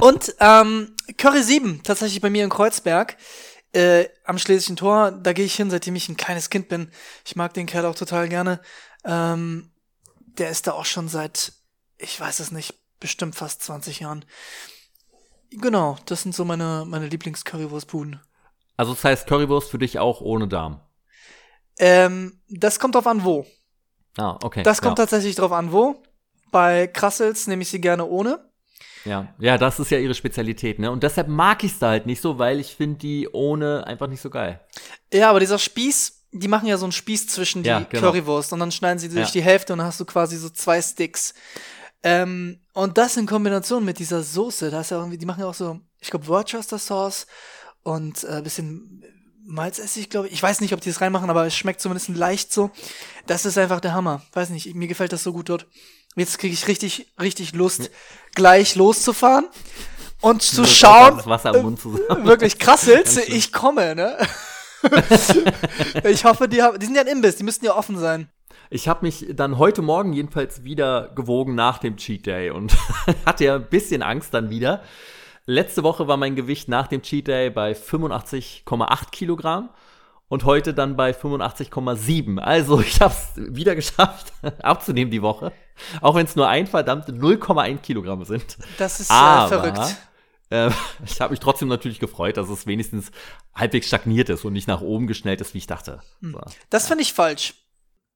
Und 0.00 0.34
ähm, 0.40 0.94
Curry 1.18 1.42
7, 1.42 1.82
tatsächlich 1.82 2.20
bei 2.20 2.30
mir 2.30 2.44
in 2.44 2.50
Kreuzberg 2.50 3.16
äh, 3.72 4.08
am 4.24 4.38
Schlesischen 4.38 4.76
Tor, 4.76 5.12
da 5.12 5.32
gehe 5.32 5.44
ich 5.44 5.54
hin, 5.54 5.70
seitdem 5.70 5.94
ich 5.96 6.08
ein 6.08 6.16
kleines 6.16 6.50
Kind 6.50 6.68
bin. 6.68 6.90
Ich 7.24 7.36
mag 7.36 7.54
den 7.54 7.66
Kerl 7.66 7.86
auch 7.86 7.94
total 7.94 8.28
gerne. 8.28 8.60
Ähm, 9.04 9.72
der 10.18 10.50
ist 10.50 10.66
da 10.66 10.72
auch 10.72 10.84
schon 10.84 11.08
seit, 11.08 11.52
ich 11.98 12.18
weiß 12.18 12.40
es 12.40 12.50
nicht, 12.50 12.74
bestimmt 12.98 13.34
fast 13.34 13.62
20 13.62 14.00
Jahren. 14.00 14.24
Genau, 15.50 15.98
das 16.06 16.22
sind 16.22 16.34
so 16.34 16.44
meine, 16.44 16.84
meine 16.86 17.08
Lieblings-Currywurstbuden. 17.08 18.20
Also 18.76 18.94
das 18.94 19.04
heißt 19.04 19.26
Currywurst 19.26 19.70
für 19.70 19.78
dich 19.78 19.98
auch 19.98 20.20
ohne 20.20 20.48
Darm? 20.48 20.80
Ähm, 21.78 22.40
das 22.48 22.78
kommt 22.78 22.94
drauf 22.94 23.06
an, 23.06 23.24
wo. 23.24 23.46
Ah, 24.16 24.38
okay. 24.42 24.62
Das 24.62 24.80
kommt 24.80 24.98
ja. 24.98 25.04
tatsächlich 25.04 25.36
drauf 25.36 25.52
an, 25.52 25.72
wo. 25.72 26.02
Bei 26.50 26.86
Krassels 26.86 27.46
nehme 27.46 27.62
ich 27.62 27.68
sie 27.68 27.80
gerne 27.80 28.06
ohne. 28.06 28.49
Ja, 29.04 29.32
ja, 29.38 29.56
das 29.58 29.80
ist 29.80 29.90
ja 29.90 29.98
ihre 29.98 30.14
Spezialität, 30.14 30.78
ne? 30.78 30.90
Und 30.90 31.02
deshalb 31.02 31.28
mag 31.28 31.64
ich 31.64 31.72
es 31.72 31.78
da 31.78 31.88
halt 31.90 32.06
nicht 32.06 32.20
so, 32.20 32.38
weil 32.38 32.60
ich 32.60 32.74
finde 32.76 32.98
die 32.98 33.28
ohne 33.32 33.86
einfach 33.86 34.06
nicht 34.08 34.20
so 34.20 34.30
geil. 34.30 34.60
Ja, 35.12 35.30
aber 35.30 35.40
dieser 35.40 35.58
Spieß, 35.58 36.24
die 36.32 36.48
machen 36.48 36.66
ja 36.68 36.76
so 36.76 36.84
einen 36.84 36.92
Spieß 36.92 37.28
zwischen 37.28 37.62
die 37.62 37.68
Ja, 37.68 37.80
genau. 37.80 38.10
Currywurst 38.12 38.52
und 38.52 38.60
dann 38.60 38.70
schneiden 38.72 38.98
sie 38.98 39.08
durch 39.08 39.28
Ja. 39.28 39.32
die 39.32 39.42
Hälfte 39.42 39.72
und 39.72 39.78
dann 39.78 39.86
hast 39.88 40.00
du 40.00 40.04
quasi 40.04 40.36
so 40.36 40.50
zwei 40.50 40.80
Sticks. 40.82 41.34
Ähm, 42.02 42.60
und 42.72 42.96
das 42.98 43.16
in 43.16 43.26
Kombination 43.26 43.84
mit 43.84 43.98
dieser 43.98 44.22
Soße, 44.22 44.70
da 44.70 44.80
ist 44.80 44.90
ja 44.90 44.98
irgendwie, 44.98 45.18
die 45.18 45.26
machen 45.26 45.40
ja 45.40 45.46
auch 45.46 45.54
so, 45.54 45.80
ich 45.98 46.10
glaube, 46.10 46.26
Worcester 46.28 46.78
Sauce 46.78 47.26
und 47.82 48.24
äh, 48.24 48.40
bisschen 48.42 49.02
Malzessig, 49.44 50.10
glaube 50.10 50.28
ich. 50.28 50.34
Ich 50.34 50.42
weiß 50.42 50.60
nicht, 50.60 50.72
ob 50.74 50.80
die 50.80 50.90
es 50.90 51.00
reinmachen, 51.00 51.28
aber 51.28 51.44
es 51.46 51.56
schmeckt 51.56 51.80
zumindest 51.80 52.08
leicht 52.10 52.52
so. 52.52 52.70
Das 53.26 53.44
ist 53.44 53.58
einfach 53.58 53.80
der 53.80 53.94
Hammer. 53.94 54.22
Weiß 54.32 54.50
nicht, 54.50 54.74
mir 54.76 54.86
gefällt 54.86 55.12
das 55.12 55.24
so 55.24 55.32
gut 55.32 55.48
dort. 55.48 55.66
Jetzt 56.16 56.38
kriege 56.38 56.52
ich 56.52 56.66
richtig, 56.66 57.06
richtig 57.20 57.52
Lust, 57.54 57.90
gleich 58.34 58.74
loszufahren 58.74 59.46
und 60.20 60.42
zu 60.42 60.64
schauen, 60.64 61.16
Das 61.16 61.26
Wasser 61.26 61.54
im 61.54 61.62
Mund 61.62 61.80
zusammen. 61.80 62.26
wirklich 62.26 62.58
krasselt, 62.58 63.16
ich 63.28 63.52
komme, 63.52 63.94
ne? 63.94 64.16
ich 66.04 66.24
hoffe, 66.24 66.48
die, 66.48 66.62
haben, 66.62 66.78
die 66.78 66.86
sind 66.86 66.94
ja 66.94 67.02
ein 67.02 67.06
Imbiss, 67.06 67.36
die 67.36 67.44
müssten 67.44 67.64
ja 67.64 67.76
offen 67.76 67.98
sein. 67.98 68.28
Ich 68.70 68.88
habe 68.88 69.04
mich 69.04 69.26
dann 69.30 69.58
heute 69.58 69.82
Morgen 69.82 70.12
jedenfalls 70.12 70.64
wieder 70.64 71.08
gewogen 71.14 71.54
nach 71.54 71.78
dem 71.78 71.96
Cheat 71.96 72.26
Day 72.26 72.50
und 72.50 72.76
hatte 73.26 73.44
ja 73.44 73.56
ein 73.56 73.68
bisschen 73.68 74.02
Angst 74.02 74.32
dann 74.34 74.50
wieder. 74.50 74.82
Letzte 75.46 75.82
Woche 75.82 76.06
war 76.06 76.16
mein 76.16 76.36
Gewicht 76.36 76.68
nach 76.68 76.86
dem 76.86 77.02
Cheat 77.02 77.28
Day 77.28 77.50
bei 77.50 77.72
85,8 77.72 79.10
Kilogramm 79.10 79.70
und 80.28 80.44
heute 80.44 80.74
dann 80.74 80.96
bei 80.96 81.10
85,7. 81.10 82.38
Also 82.38 82.80
ich 82.80 83.00
habe 83.00 83.14
es 83.14 83.54
wieder 83.54 83.74
geschafft, 83.74 84.32
abzunehmen 84.62 85.10
die 85.10 85.22
Woche. 85.22 85.52
Auch 86.00 86.14
wenn 86.14 86.26
es 86.26 86.36
nur 86.36 86.48
ein 86.48 86.66
verdammte 86.66 87.12
0,1 87.12 87.78
Kilogramm 87.78 88.24
sind. 88.24 88.58
Das 88.78 89.00
ist 89.00 89.10
äh, 89.10 89.14
Aber 89.14 89.48
verrückt. 89.48 89.96
äh, 90.50 90.70
ich 91.04 91.20
habe 91.20 91.32
mich 91.32 91.40
trotzdem 91.40 91.68
natürlich 91.68 91.98
gefreut, 92.00 92.36
dass 92.36 92.48
es 92.48 92.66
wenigstens 92.66 93.10
halbwegs 93.54 93.86
stagniert 93.86 94.28
ist 94.28 94.44
und 94.44 94.52
nicht 94.52 94.68
nach 94.68 94.80
oben 94.80 95.06
geschnellt 95.06 95.40
ist, 95.40 95.54
wie 95.54 95.58
ich 95.58 95.66
dachte. 95.66 96.00
Hm. 96.20 96.32
So. 96.32 96.40
Das 96.70 96.86
finde 96.88 97.02
ich 97.02 97.12
falsch. 97.12 97.54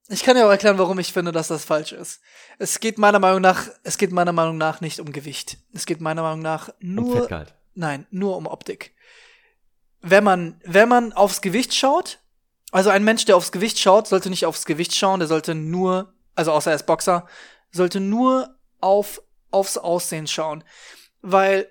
Ich 0.08 0.22
kann 0.22 0.36
ja 0.36 0.46
auch 0.46 0.50
erklären, 0.50 0.78
warum 0.78 0.98
ich 0.98 1.12
finde, 1.12 1.32
dass 1.32 1.48
das 1.48 1.64
falsch 1.64 1.92
ist. 1.92 2.20
Es 2.58 2.78
geht 2.78 2.98
meiner 2.98 3.18
Meinung 3.18 3.40
nach, 3.40 3.68
es 3.84 3.96
geht 3.96 4.12
meiner 4.12 4.32
Meinung 4.32 4.58
nach 4.58 4.82
nicht 4.82 5.00
um 5.00 5.12
Gewicht. 5.12 5.56
Es 5.72 5.86
geht 5.86 6.00
meiner 6.02 6.22
Meinung 6.22 6.40
nach 6.40 6.68
nur, 6.78 7.20
Fettgehalt. 7.20 7.54
nein, 7.74 8.06
nur 8.10 8.36
um 8.36 8.46
Optik. 8.46 8.94
Wenn 10.02 10.22
man, 10.22 10.60
wenn 10.64 10.90
man 10.90 11.14
aufs 11.14 11.40
Gewicht 11.40 11.74
schaut, 11.74 12.18
also 12.70 12.90
ein 12.90 13.04
Mensch, 13.04 13.24
der 13.24 13.36
aufs 13.36 13.52
Gewicht 13.52 13.78
schaut, 13.78 14.06
sollte 14.06 14.28
nicht 14.28 14.44
aufs 14.44 14.66
Gewicht 14.66 14.94
schauen, 14.94 15.20
der 15.20 15.28
sollte 15.28 15.54
nur, 15.54 16.12
also 16.34 16.52
außer 16.52 16.70
er 16.70 16.76
ist 16.76 16.84
Boxer, 16.86 17.26
sollte 17.74 18.00
nur 18.00 18.56
auf, 18.80 19.20
aufs 19.50 19.76
Aussehen 19.76 20.26
schauen. 20.26 20.64
Weil 21.20 21.68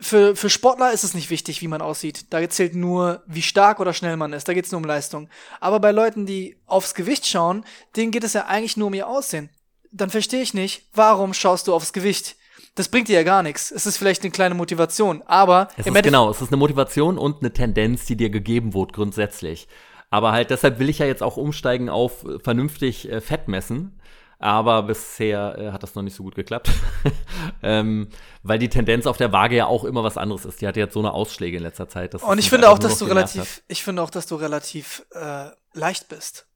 für, 0.00 0.34
für 0.34 0.50
Sportler 0.50 0.92
ist 0.92 1.04
es 1.04 1.14
nicht 1.14 1.30
wichtig, 1.30 1.60
wie 1.60 1.68
man 1.68 1.82
aussieht. 1.82 2.26
Da 2.30 2.48
zählt 2.48 2.74
nur, 2.74 3.22
wie 3.26 3.42
stark 3.42 3.80
oder 3.80 3.92
schnell 3.92 4.16
man 4.16 4.32
ist. 4.32 4.48
Da 4.48 4.54
geht 4.54 4.64
es 4.64 4.72
nur 4.72 4.80
um 4.80 4.86
Leistung. 4.86 5.28
Aber 5.60 5.78
bei 5.78 5.92
Leuten, 5.92 6.26
die 6.26 6.56
aufs 6.66 6.94
Gewicht 6.94 7.26
schauen, 7.26 7.64
denen 7.96 8.10
geht 8.10 8.24
es 8.24 8.32
ja 8.32 8.46
eigentlich 8.46 8.76
nur 8.76 8.88
um 8.88 8.94
ihr 8.94 9.06
Aussehen. 9.06 9.50
Dann 9.92 10.10
verstehe 10.10 10.42
ich 10.42 10.54
nicht, 10.54 10.88
warum 10.94 11.34
schaust 11.34 11.66
du 11.66 11.74
aufs 11.74 11.92
Gewicht? 11.92 12.36
Das 12.76 12.88
bringt 12.88 13.08
dir 13.08 13.16
ja 13.16 13.22
gar 13.24 13.42
nichts. 13.42 13.70
Es 13.70 13.84
ist 13.84 13.96
vielleicht 13.96 14.22
eine 14.22 14.30
kleine 14.30 14.54
Motivation, 14.54 15.22
aber 15.26 15.68
Es 15.76 15.86
ist 15.86 16.02
genau, 16.02 16.30
es 16.30 16.40
ist 16.40 16.48
eine 16.48 16.56
Motivation 16.56 17.18
und 17.18 17.40
eine 17.40 17.52
Tendenz, 17.52 18.06
die 18.06 18.16
dir 18.16 18.30
gegeben 18.30 18.72
wurde 18.72 18.92
grundsätzlich. 18.92 19.68
Aber 20.08 20.32
halt 20.32 20.50
deshalb 20.50 20.78
will 20.78 20.88
ich 20.88 20.98
ja 20.98 21.06
jetzt 21.06 21.22
auch 21.22 21.36
umsteigen 21.36 21.88
auf 21.88 22.24
äh, 22.24 22.38
vernünftig 22.38 23.10
äh, 23.10 23.20
Fett 23.20 23.48
messen. 23.48 24.00
Aber 24.40 24.84
bisher 24.84 25.58
äh, 25.58 25.70
hat 25.70 25.82
das 25.82 25.94
noch 25.94 26.02
nicht 26.02 26.16
so 26.16 26.22
gut 26.22 26.34
geklappt. 26.34 26.70
ähm, 27.62 28.08
weil 28.42 28.58
die 28.58 28.70
Tendenz 28.70 29.06
auf 29.06 29.18
der 29.18 29.32
Waage 29.32 29.54
ja 29.54 29.66
auch 29.66 29.84
immer 29.84 30.02
was 30.02 30.16
anderes 30.16 30.46
ist. 30.46 30.62
Die 30.62 30.66
hatte 30.66 30.80
jetzt 30.80 30.94
so 30.94 31.00
eine 31.00 31.12
Ausschläge 31.12 31.58
in 31.58 31.62
letzter 31.62 31.90
Zeit. 31.90 32.14
Und 32.14 32.38
ich 32.38 32.48
finde 32.48 32.70
auch, 32.70 32.78
dass 32.78 32.98
du 32.98 33.04
relativ, 33.04 33.62
ich 33.68 33.84
finde 33.84 34.02
auch, 34.02 34.08
dass 34.08 34.26
du 34.26 34.36
relativ 34.36 35.04
äh, 35.10 35.50
leicht 35.74 36.08
bist. 36.08 36.46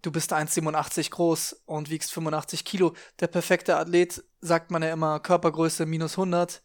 Du 0.00 0.10
bist 0.10 0.32
1,87 0.32 1.10
groß 1.10 1.64
und 1.66 1.90
wiegst 1.90 2.12
85 2.12 2.64
Kilo. 2.64 2.94
Der 3.20 3.26
perfekte 3.26 3.76
Athlet, 3.76 4.24
sagt 4.40 4.70
man 4.70 4.82
ja 4.82 4.90
immer, 4.90 5.20
Körpergröße 5.20 5.84
minus 5.84 6.12
100. 6.12 6.62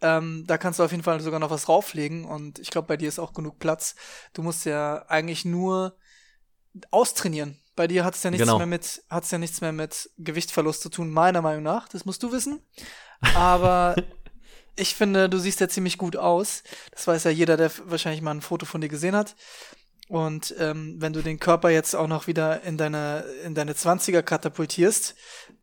Ähm, 0.00 0.44
da 0.46 0.56
kannst 0.56 0.78
du 0.78 0.84
auf 0.84 0.90
jeden 0.90 1.02
Fall 1.02 1.20
sogar 1.20 1.38
noch 1.38 1.50
was 1.50 1.68
rauflegen 1.68 2.24
und 2.24 2.58
ich 2.58 2.70
glaube, 2.70 2.88
bei 2.88 2.96
dir 2.96 3.08
ist 3.08 3.18
auch 3.18 3.32
genug 3.32 3.58
Platz. 3.58 3.94
Du 4.32 4.42
musst 4.42 4.64
ja 4.64 5.04
eigentlich 5.08 5.44
nur 5.44 5.96
austrainieren. 6.90 7.58
Bei 7.76 7.86
dir 7.86 8.04
hat 8.04 8.14
es 8.14 8.22
ja 8.22 8.30
nichts 8.30 8.46
Genau. 8.46 8.58
mehr 8.58 8.66
mit, 8.66 9.02
hat's 9.10 9.30
ja 9.30 9.38
nichts 9.38 9.60
mehr 9.60 9.72
mit 9.72 10.10
Gewichtsverlust 10.18 10.82
zu 10.82 10.88
tun, 10.88 11.10
meiner 11.10 11.42
Meinung 11.42 11.62
nach. 11.62 11.88
Das 11.88 12.04
musst 12.04 12.22
du 12.22 12.32
wissen. 12.32 12.60
Aber 13.34 13.96
ich 14.76 14.94
finde, 14.94 15.28
du 15.28 15.38
siehst 15.38 15.60
ja 15.60 15.68
ziemlich 15.68 15.98
gut 15.98 16.16
aus. 16.16 16.62
Das 16.92 17.06
weiß 17.06 17.24
ja 17.24 17.30
jeder, 17.30 17.56
der 17.56 17.70
wahrscheinlich 17.86 18.22
mal 18.22 18.32
ein 18.32 18.42
Foto 18.42 18.66
von 18.66 18.80
dir 18.80 18.88
gesehen 18.88 19.16
hat. 19.16 19.34
Und 20.08 20.54
ähm, 20.58 20.96
wenn 20.98 21.12
du 21.14 21.22
den 21.22 21.40
Körper 21.40 21.70
jetzt 21.70 21.96
auch 21.96 22.06
noch 22.08 22.26
wieder 22.26 22.62
in 22.62 22.76
deine, 22.76 23.24
in 23.44 23.54
deine 23.54 23.72
20er 23.72 24.22
katapultierst, 24.22 25.14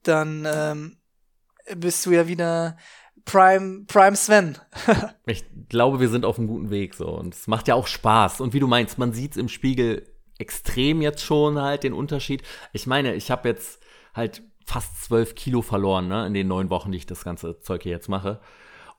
dann 0.04 0.48
ähm, 0.52 0.98
bist 1.76 2.06
du 2.06 2.12
ja 2.12 2.28
wieder 2.28 2.76
Prime, 3.24 3.86
Prime 3.86 4.16
Sven. 4.16 4.58
Ich 5.28 5.46
glaube, 5.70 6.00
wir 6.02 6.10
sind 6.10 6.26
auf 6.26 6.38
einem 6.38 6.48
guten 6.48 6.70
Weg 6.70 6.96
so 6.96 7.08
und 7.08 7.34
es 7.36 7.48
macht 7.48 7.68
ja 7.70 7.76
auch 7.76 7.88
Spaß. 7.88 8.42
Und 8.42 8.54
wie 8.54 8.60
du 8.60 8.68
meinst, 8.68 8.98
man 8.98 9.14
sieht 9.14 9.38
im 9.38 9.48
Spiegel 9.48 10.11
extrem 10.42 11.02
jetzt 11.02 11.24
schon 11.24 11.62
halt 11.62 11.84
den 11.84 11.94
Unterschied. 11.94 12.44
Ich 12.74 12.88
meine, 12.88 13.14
ich 13.14 13.32
habe 13.32 13.48
jetzt 13.48 13.82
halt 14.14 14.42
fast 14.66 15.04
zwölf 15.04 15.36
Kilo 15.36 15.62
verloren, 15.62 16.08
ne, 16.08 16.26
in 16.28 16.34
den 16.34 16.48
neun 16.48 16.70
Wochen, 16.70 16.92
die 16.92 16.98
ich 16.98 17.06
das 17.06 17.24
ganze 17.24 17.60
Zeug 17.60 17.84
hier 17.84 17.92
jetzt 17.92 18.10
mache. 18.10 18.40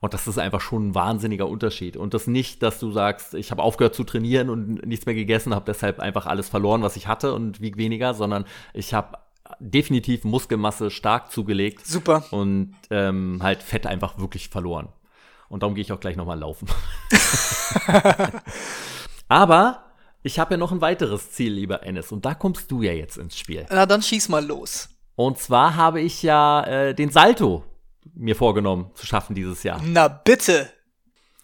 Und 0.00 0.14
das 0.14 0.26
ist 0.26 0.38
einfach 0.38 0.60
schon 0.60 0.88
ein 0.88 0.94
wahnsinniger 0.96 1.46
Unterschied. 1.46 1.96
Und 1.96 2.12
das 2.12 2.26
nicht, 2.26 2.62
dass 2.62 2.80
du 2.80 2.90
sagst, 2.90 3.34
ich 3.34 3.52
habe 3.52 3.62
aufgehört 3.62 3.94
zu 3.94 4.02
trainieren 4.02 4.50
und 4.50 4.84
nichts 4.84 5.06
mehr 5.06 5.14
gegessen, 5.14 5.54
habe 5.54 5.66
deshalb 5.66 6.00
einfach 6.00 6.26
alles 6.26 6.48
verloren, 6.48 6.82
was 6.82 6.96
ich 6.96 7.06
hatte 7.06 7.34
und 7.34 7.60
wieg 7.60 7.76
weniger, 7.76 8.12
sondern 8.12 8.44
ich 8.74 8.94
habe 8.94 9.18
definitiv 9.60 10.24
Muskelmasse 10.24 10.90
stark 10.90 11.30
zugelegt 11.30 11.86
Super. 11.86 12.24
und 12.32 12.74
ähm, 12.90 13.38
halt 13.42 13.62
Fett 13.62 13.86
einfach 13.86 14.18
wirklich 14.18 14.48
verloren. 14.48 14.88
Und 15.48 15.62
darum 15.62 15.74
gehe 15.74 15.82
ich 15.82 15.92
auch 15.92 16.00
gleich 16.00 16.16
nochmal 16.16 16.38
laufen. 16.38 16.68
Aber 19.28 19.91
ich 20.22 20.38
habe 20.38 20.54
ja 20.54 20.58
noch 20.58 20.72
ein 20.72 20.80
weiteres 20.80 21.32
Ziel, 21.32 21.52
lieber 21.52 21.82
Ennis, 21.82 22.12
und 22.12 22.24
da 22.24 22.34
kommst 22.34 22.70
du 22.70 22.82
ja 22.82 22.92
jetzt 22.92 23.18
ins 23.18 23.38
Spiel. 23.38 23.66
Na, 23.70 23.86
dann 23.86 24.02
schieß 24.02 24.28
mal 24.28 24.44
los. 24.44 24.88
Und 25.16 25.38
zwar 25.38 25.76
habe 25.76 26.00
ich 26.00 26.22
ja 26.22 26.64
äh, 26.64 26.94
den 26.94 27.10
Salto 27.10 27.64
mir 28.14 28.36
vorgenommen 28.36 28.90
zu 28.94 29.06
schaffen 29.06 29.34
dieses 29.34 29.62
Jahr. 29.62 29.80
Na 29.84 30.08
bitte. 30.08 30.70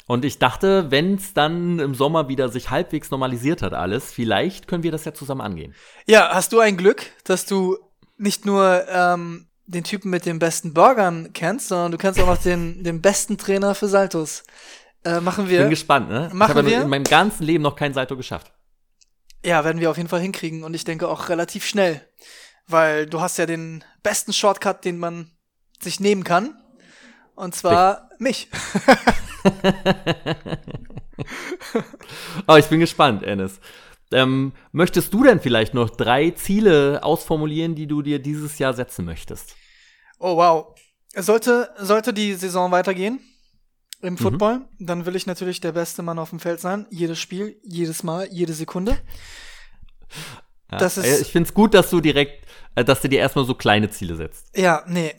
Und 0.06 0.24
ich 0.24 0.38
dachte, 0.38 0.90
wenn 0.90 1.16
es 1.16 1.34
dann 1.34 1.78
im 1.78 1.94
Sommer 1.94 2.28
wieder 2.28 2.48
sich 2.48 2.70
halbwegs 2.70 3.10
normalisiert 3.10 3.60
hat 3.60 3.74
alles, 3.74 4.10
vielleicht 4.10 4.66
können 4.66 4.82
wir 4.82 4.90
das 4.90 5.04
ja 5.04 5.12
zusammen 5.12 5.42
angehen. 5.42 5.74
Ja, 6.06 6.30
hast 6.32 6.52
du 6.52 6.60
ein 6.60 6.78
Glück, 6.78 7.10
dass 7.24 7.44
du 7.44 7.76
nicht 8.16 8.46
nur 8.46 8.86
ähm, 8.88 9.48
den 9.66 9.84
Typen 9.84 10.10
mit 10.10 10.24
den 10.24 10.38
besten 10.38 10.72
Burgern 10.72 11.34
kennst, 11.34 11.68
sondern 11.68 11.92
du 11.92 11.98
kennst 11.98 12.18
auch 12.20 12.26
noch 12.26 12.38
den, 12.38 12.82
den 12.82 13.02
besten 13.02 13.36
Trainer 13.36 13.74
für 13.74 13.86
Saltos. 13.86 14.44
Äh, 15.04 15.20
machen 15.20 15.44
Bin 15.44 15.52
wir. 15.52 15.68
gespannt, 15.68 16.08
ne? 16.08 16.30
Machen 16.32 16.66
ich 16.66 16.74
habe 16.74 16.84
in 16.84 16.88
meinem 16.88 17.04
ganzen 17.04 17.44
Leben 17.44 17.62
noch 17.62 17.76
keinen 17.76 17.92
Salto 17.92 18.16
geschafft. 18.16 18.50
Ja, 19.44 19.64
werden 19.64 19.80
wir 19.80 19.90
auf 19.90 19.96
jeden 19.96 20.08
Fall 20.08 20.20
hinkriegen 20.20 20.64
und 20.64 20.74
ich 20.74 20.84
denke 20.84 21.08
auch 21.08 21.28
relativ 21.28 21.64
schnell. 21.64 22.06
Weil 22.66 23.06
du 23.06 23.20
hast 23.20 23.38
ja 23.38 23.46
den 23.46 23.84
besten 24.02 24.32
Shortcut, 24.32 24.84
den 24.84 24.98
man 24.98 25.30
sich 25.80 26.00
nehmen 26.00 26.24
kann. 26.24 26.56
Und 27.34 27.54
zwar 27.54 28.10
mich. 28.18 28.48
Aber 28.82 28.98
Oh, 32.46 32.56
ich 32.56 32.66
bin 32.66 32.80
gespannt, 32.80 33.22
Ennis. 33.22 33.60
Ähm, 34.12 34.52
möchtest 34.72 35.12
du 35.12 35.22
denn 35.22 35.40
vielleicht 35.40 35.74
noch 35.74 35.90
drei 35.90 36.30
Ziele 36.30 37.02
ausformulieren, 37.02 37.74
die 37.74 37.86
du 37.86 38.02
dir 38.02 38.18
dieses 38.18 38.58
Jahr 38.58 38.72
setzen 38.72 39.04
möchtest? 39.04 39.54
Oh 40.18 40.36
wow. 40.36 40.74
Sollte, 41.14 41.70
sollte 41.78 42.12
die 42.12 42.34
Saison 42.34 42.70
weitergehen 42.70 43.20
im 44.00 44.16
Football, 44.16 44.68
dann 44.78 45.06
will 45.06 45.16
ich 45.16 45.26
natürlich 45.26 45.60
der 45.60 45.72
beste 45.72 46.02
Mann 46.02 46.18
auf 46.18 46.30
dem 46.30 46.38
Feld 46.40 46.60
sein. 46.60 46.86
Jedes 46.90 47.18
Spiel, 47.18 47.58
jedes 47.64 48.02
Mal, 48.02 48.28
jede 48.30 48.52
Sekunde. 48.52 48.96
Ja, 50.70 50.78
Das 50.78 50.96
ist- 50.96 51.04
äh, 51.06 51.20
ich 51.20 51.32
finde 51.32 51.48
es 51.48 51.54
gut, 51.54 51.74
dass 51.74 51.90
du 51.90 52.00
direkt, 52.00 52.46
äh, 52.74 52.84
dass 52.84 53.00
du 53.00 53.08
dir 53.08 53.18
erstmal 53.20 53.44
so 53.44 53.54
kleine 53.54 53.90
Ziele 53.90 54.16
setzt. 54.16 54.56
Ja, 54.56 54.84
nee. 54.86 55.14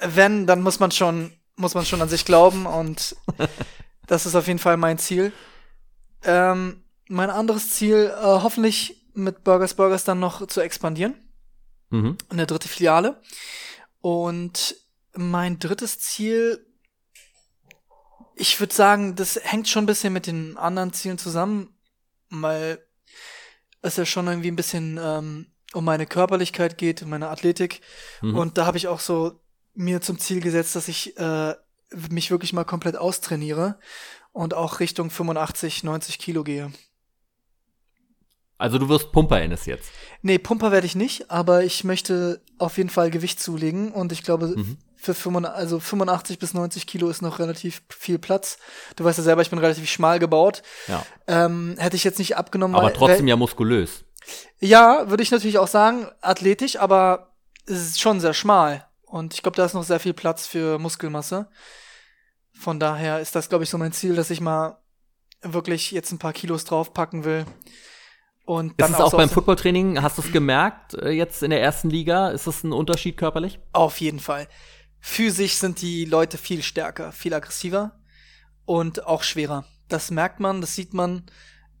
Wenn, 0.00 0.46
dann 0.46 0.62
muss 0.62 0.80
man 0.80 0.90
schon, 0.90 1.32
muss 1.56 1.74
man 1.74 1.84
schon 1.84 2.02
an 2.02 2.08
sich 2.08 2.24
glauben 2.24 2.66
und 2.66 3.16
das 4.06 4.26
ist 4.26 4.34
auf 4.34 4.46
jeden 4.46 4.58
Fall 4.58 4.76
mein 4.76 4.98
Ziel. 4.98 5.32
Ähm, 6.24 6.82
mein 7.08 7.30
anderes 7.30 7.70
Ziel, 7.70 8.12
äh, 8.16 8.22
hoffentlich 8.22 9.06
mit 9.14 9.44
Burgers 9.44 9.74
Burgers 9.74 10.04
dann 10.04 10.20
noch 10.20 10.46
zu 10.46 10.60
expandieren. 10.60 11.14
Mhm. 11.90 12.16
Eine 12.28 12.46
dritte 12.46 12.68
Filiale. 12.68 13.20
Und 14.00 14.76
mein 15.14 15.58
drittes 15.58 15.98
Ziel, 15.98 16.64
ich 18.40 18.58
würde 18.58 18.74
sagen, 18.74 19.16
das 19.16 19.38
hängt 19.42 19.68
schon 19.68 19.84
ein 19.84 19.86
bisschen 19.86 20.12
mit 20.12 20.26
den 20.26 20.56
anderen 20.56 20.92
Zielen 20.94 21.18
zusammen, 21.18 21.74
weil 22.30 22.78
es 23.82 23.96
ja 23.96 24.06
schon 24.06 24.26
irgendwie 24.26 24.50
ein 24.50 24.56
bisschen 24.56 24.98
ähm, 25.02 25.46
um 25.74 25.84
meine 25.84 26.06
Körperlichkeit 26.06 26.78
geht, 26.78 27.02
um 27.02 27.10
meine 27.10 27.28
Athletik. 27.28 27.82
Mhm. 28.22 28.36
Und 28.36 28.58
da 28.58 28.64
habe 28.64 28.78
ich 28.78 28.88
auch 28.88 29.00
so 29.00 29.40
mir 29.74 30.00
zum 30.00 30.18
Ziel 30.18 30.40
gesetzt, 30.40 30.74
dass 30.74 30.88
ich 30.88 31.18
äh, 31.18 31.54
mich 32.08 32.30
wirklich 32.30 32.52
mal 32.52 32.64
komplett 32.64 32.96
austrainiere 32.96 33.78
und 34.32 34.54
auch 34.54 34.80
Richtung 34.80 35.10
85, 35.10 35.84
90 35.84 36.18
Kilo 36.18 36.42
gehe. 36.42 36.72
Also 38.56 38.78
du 38.78 38.88
wirst 38.88 39.12
Pumper 39.12 39.40
Ennis 39.40 39.66
jetzt. 39.66 39.90
Nee, 40.22 40.38
Pumper 40.38 40.72
werde 40.72 40.86
ich 40.86 40.94
nicht, 40.94 41.30
aber 41.30 41.64
ich 41.64 41.84
möchte 41.84 42.42
auf 42.58 42.76
jeden 42.78 42.90
Fall 42.90 43.10
Gewicht 43.10 43.40
zulegen 43.40 43.92
und 43.92 44.12
ich 44.12 44.22
glaube, 44.22 44.48
Mhm. 44.48 44.78
Für 45.00 45.14
85, 45.14 45.58
also 45.58 45.80
85 45.80 46.38
bis 46.38 46.54
90 46.54 46.86
Kilo 46.86 47.08
ist 47.08 47.22
noch 47.22 47.38
relativ 47.38 47.82
viel 47.88 48.18
Platz. 48.18 48.58
Du 48.96 49.04
weißt 49.04 49.18
ja 49.18 49.24
selber, 49.24 49.42
ich 49.42 49.50
bin 49.50 49.58
relativ 49.58 49.88
schmal 49.88 50.18
gebaut. 50.18 50.62
Ja. 50.88 51.04
Ähm, 51.26 51.76
hätte 51.78 51.96
ich 51.96 52.04
jetzt 52.04 52.18
nicht 52.18 52.36
abgenommen. 52.36 52.76
Aber 52.76 52.86
weil- 52.86 52.92
trotzdem 52.92 53.26
ja 53.28 53.36
muskulös. 53.36 54.04
Ja, 54.58 55.08
würde 55.08 55.22
ich 55.22 55.30
natürlich 55.30 55.58
auch 55.58 55.68
sagen, 55.68 56.06
athletisch, 56.20 56.76
aber 56.76 57.32
es 57.66 57.78
ist 57.80 58.00
schon 58.00 58.20
sehr 58.20 58.34
schmal. 58.34 58.86
Und 59.06 59.34
ich 59.34 59.42
glaube, 59.42 59.56
da 59.56 59.64
ist 59.64 59.74
noch 59.74 59.82
sehr 59.84 60.00
viel 60.00 60.12
Platz 60.12 60.46
für 60.46 60.78
Muskelmasse. 60.78 61.48
Von 62.52 62.78
daher 62.78 63.20
ist 63.20 63.34
das, 63.34 63.48
glaube 63.48 63.64
ich, 63.64 63.70
so 63.70 63.78
mein 63.78 63.92
Ziel, 63.92 64.14
dass 64.14 64.30
ich 64.30 64.40
mal 64.40 64.78
wirklich 65.42 65.90
jetzt 65.90 66.12
ein 66.12 66.18
paar 66.18 66.34
Kilos 66.34 66.64
draufpacken 66.66 67.24
will. 67.24 67.46
Und 68.44 68.72
Ist 68.72 68.80
dann 68.80 68.92
es 68.92 69.00
auch 69.00 69.10
so 69.12 69.16
beim 69.16 69.30
Footballtraining, 69.30 70.02
hast 70.02 70.18
du 70.18 70.22
es 70.22 70.32
gemerkt, 70.32 70.94
äh, 70.94 71.10
jetzt 71.10 71.42
in 71.42 71.50
der 71.50 71.62
ersten 71.62 71.88
Liga? 71.88 72.30
Ist 72.30 72.46
das 72.46 72.64
ein 72.64 72.72
Unterschied 72.72 73.16
körperlich? 73.16 73.60
Auf 73.72 74.00
jeden 74.00 74.20
Fall. 74.20 74.48
Physisch 75.00 75.54
sind 75.54 75.80
die 75.80 76.04
Leute 76.04 76.38
viel 76.38 76.62
stärker, 76.62 77.12
viel 77.12 77.34
aggressiver 77.34 77.98
und 78.64 79.06
auch 79.06 79.22
schwerer. 79.22 79.64
Das 79.88 80.10
merkt 80.10 80.40
man, 80.40 80.60
das 80.60 80.74
sieht 80.74 80.94
man, 80.94 81.24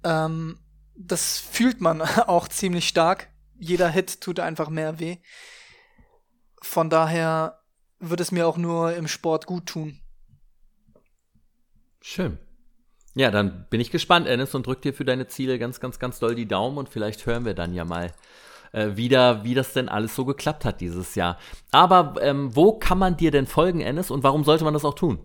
ähm, 0.04 0.58
das 0.96 1.38
fühlt 1.38 1.80
man 1.80 2.00
auch 2.26 2.48
ziemlich 2.48 2.88
stark. 2.88 3.28
Jeder 3.58 3.88
Hit 3.90 4.20
tut 4.20 4.40
einfach 4.40 4.70
mehr 4.70 4.98
weh. 4.98 5.18
Von 6.62 6.90
daher 6.90 7.60
wird 7.98 8.20
es 8.20 8.32
mir 8.32 8.46
auch 8.46 8.56
nur 8.56 8.94
im 8.94 9.06
Sport 9.06 9.46
gut 9.46 9.66
tun. 9.66 10.00
Schön. 12.00 12.38
Ja, 13.14 13.30
dann 13.30 13.66
bin 13.68 13.80
ich 13.80 13.90
gespannt, 13.90 14.26
Ennis, 14.26 14.54
und 14.54 14.66
drück 14.66 14.82
dir 14.82 14.94
für 14.94 15.04
deine 15.04 15.26
Ziele 15.26 15.58
ganz, 15.58 15.80
ganz, 15.80 15.98
ganz 15.98 16.18
doll 16.18 16.34
die 16.34 16.46
Daumen 16.46 16.78
und 16.78 16.88
vielleicht 16.88 17.26
hören 17.26 17.44
wir 17.44 17.54
dann 17.54 17.74
ja 17.74 17.84
mal 17.84 18.14
äh, 18.72 18.96
wieder, 18.96 19.44
wie 19.44 19.54
das 19.54 19.72
denn 19.72 19.88
alles 19.88 20.14
so 20.14 20.24
geklappt 20.24 20.64
hat 20.64 20.80
dieses 20.80 21.14
Jahr. 21.14 21.38
Aber 21.70 22.14
ähm, 22.20 22.54
wo 22.54 22.78
kann 22.78 22.98
man 22.98 23.16
dir 23.16 23.30
denn 23.30 23.46
folgen, 23.46 23.80
Ennis, 23.80 24.10
und 24.10 24.22
warum 24.22 24.44
sollte 24.44 24.64
man 24.64 24.74
das 24.74 24.84
auch 24.84 24.94
tun? 24.94 25.18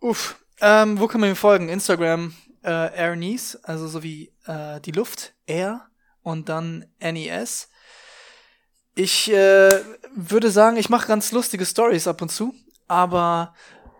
Uff. 0.00 0.36
Ähm, 0.60 0.98
wo 0.98 1.06
kann 1.06 1.20
man 1.20 1.30
mir 1.30 1.36
folgen? 1.36 1.68
Instagram, 1.68 2.34
äh, 2.64 2.70
Air 2.96 3.16
Nies, 3.16 3.56
also 3.62 3.88
so 3.88 4.02
wie 4.02 4.32
äh, 4.46 4.80
die 4.80 4.92
Luft, 4.92 5.34
Air 5.46 5.86
und 6.22 6.48
dann 6.48 6.86
NES. 7.00 7.68
Ich 8.94 9.30
äh, 9.30 9.70
würde 10.14 10.50
sagen, 10.50 10.78
ich 10.78 10.88
mache 10.88 11.06
ganz 11.06 11.30
lustige 11.32 11.66
Stories 11.66 12.08
ab 12.08 12.22
und 12.22 12.30
zu, 12.30 12.54
aber 12.88 13.54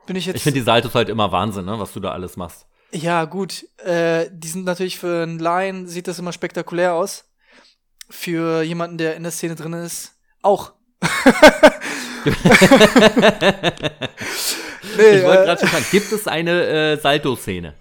bin 0.07 0.16
ich 0.16 0.25
jetzt. 0.27 0.37
Ich 0.37 0.42
finde 0.42 0.61
die 0.61 0.64
Saltos 0.64 0.94
halt 0.94 1.11
immer 1.11 1.31
Wahnsinn, 1.33 1.66
ne, 1.66 1.79
was 1.79 1.92
du 1.92 2.01
da 2.01 2.12
alles 2.12 2.37
machst. 2.37 2.66
ja, 2.92 3.27
gut. 3.27 3.66
Äh, 3.85 4.31
die 4.33 4.49
sind 4.49 4.64
natürlich 4.64 4.99
für 4.99 5.22
einen 5.22 5.38
Laien, 5.38 5.87
sieht 5.87 6.09
das 6.09 6.18
immer 6.18 6.33
spektakulär 6.33 6.94
aus. 6.94 7.25
Für 8.09 8.62
jemanden, 8.62 8.99
der 8.99 9.16
in 9.16 9.23
der 9.23 9.33
Szene 9.33 9.55
drin 9.55 9.73
ist, 9.73 10.14
auch. 10.42 10.73
Nee, 14.97 15.19
ich 15.19 15.25
wollte 15.25 15.42
äh, 15.42 15.45
gerade 15.45 15.61
schon 15.61 15.69
fragen, 15.69 15.87
gibt 15.90 16.12
es 16.12 16.27
eine 16.27 16.66
äh, 16.66 16.97
Salto-Szene? 17.01 17.75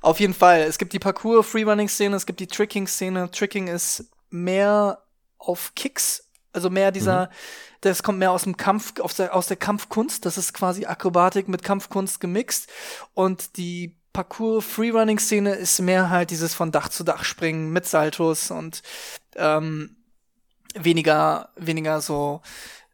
Auf 0.00 0.20
jeden 0.20 0.34
Fall. 0.34 0.60
Es 0.60 0.78
gibt 0.78 0.92
die 0.92 0.98
Parkour-Freerunning-Szene, 0.98 2.16
es 2.16 2.26
gibt 2.26 2.40
die 2.40 2.46
Tricking-Szene. 2.46 3.30
Tricking 3.30 3.68
ist 3.68 4.10
mehr 4.30 5.02
auf 5.38 5.72
Kicks, 5.74 6.28
also 6.52 6.70
mehr 6.70 6.90
dieser, 6.90 7.30
das 7.80 8.02
kommt 8.02 8.18
mehr 8.18 8.32
aus 8.32 8.42
dem 8.42 8.56
Kampf, 8.56 9.00
aus 9.00 9.14
der, 9.14 9.34
aus 9.34 9.46
der 9.46 9.56
Kampfkunst. 9.56 10.26
Das 10.26 10.38
ist 10.38 10.52
quasi 10.52 10.86
Akrobatik 10.86 11.48
mit 11.48 11.62
Kampfkunst 11.62 12.20
gemixt. 12.20 12.68
Und 13.14 13.56
die 13.56 13.96
Parkour-Freerunning-Szene 14.12 15.54
ist 15.54 15.80
mehr 15.80 16.10
halt 16.10 16.30
dieses 16.30 16.54
von 16.54 16.70
Dach 16.70 16.88
zu 16.88 17.04
Dach 17.04 17.24
springen 17.24 17.72
mit 17.72 17.86
Saltos 17.86 18.50
und 18.50 18.82
ähm, 19.36 19.96
weniger, 20.74 21.50
weniger 21.56 22.00
so 22.00 22.42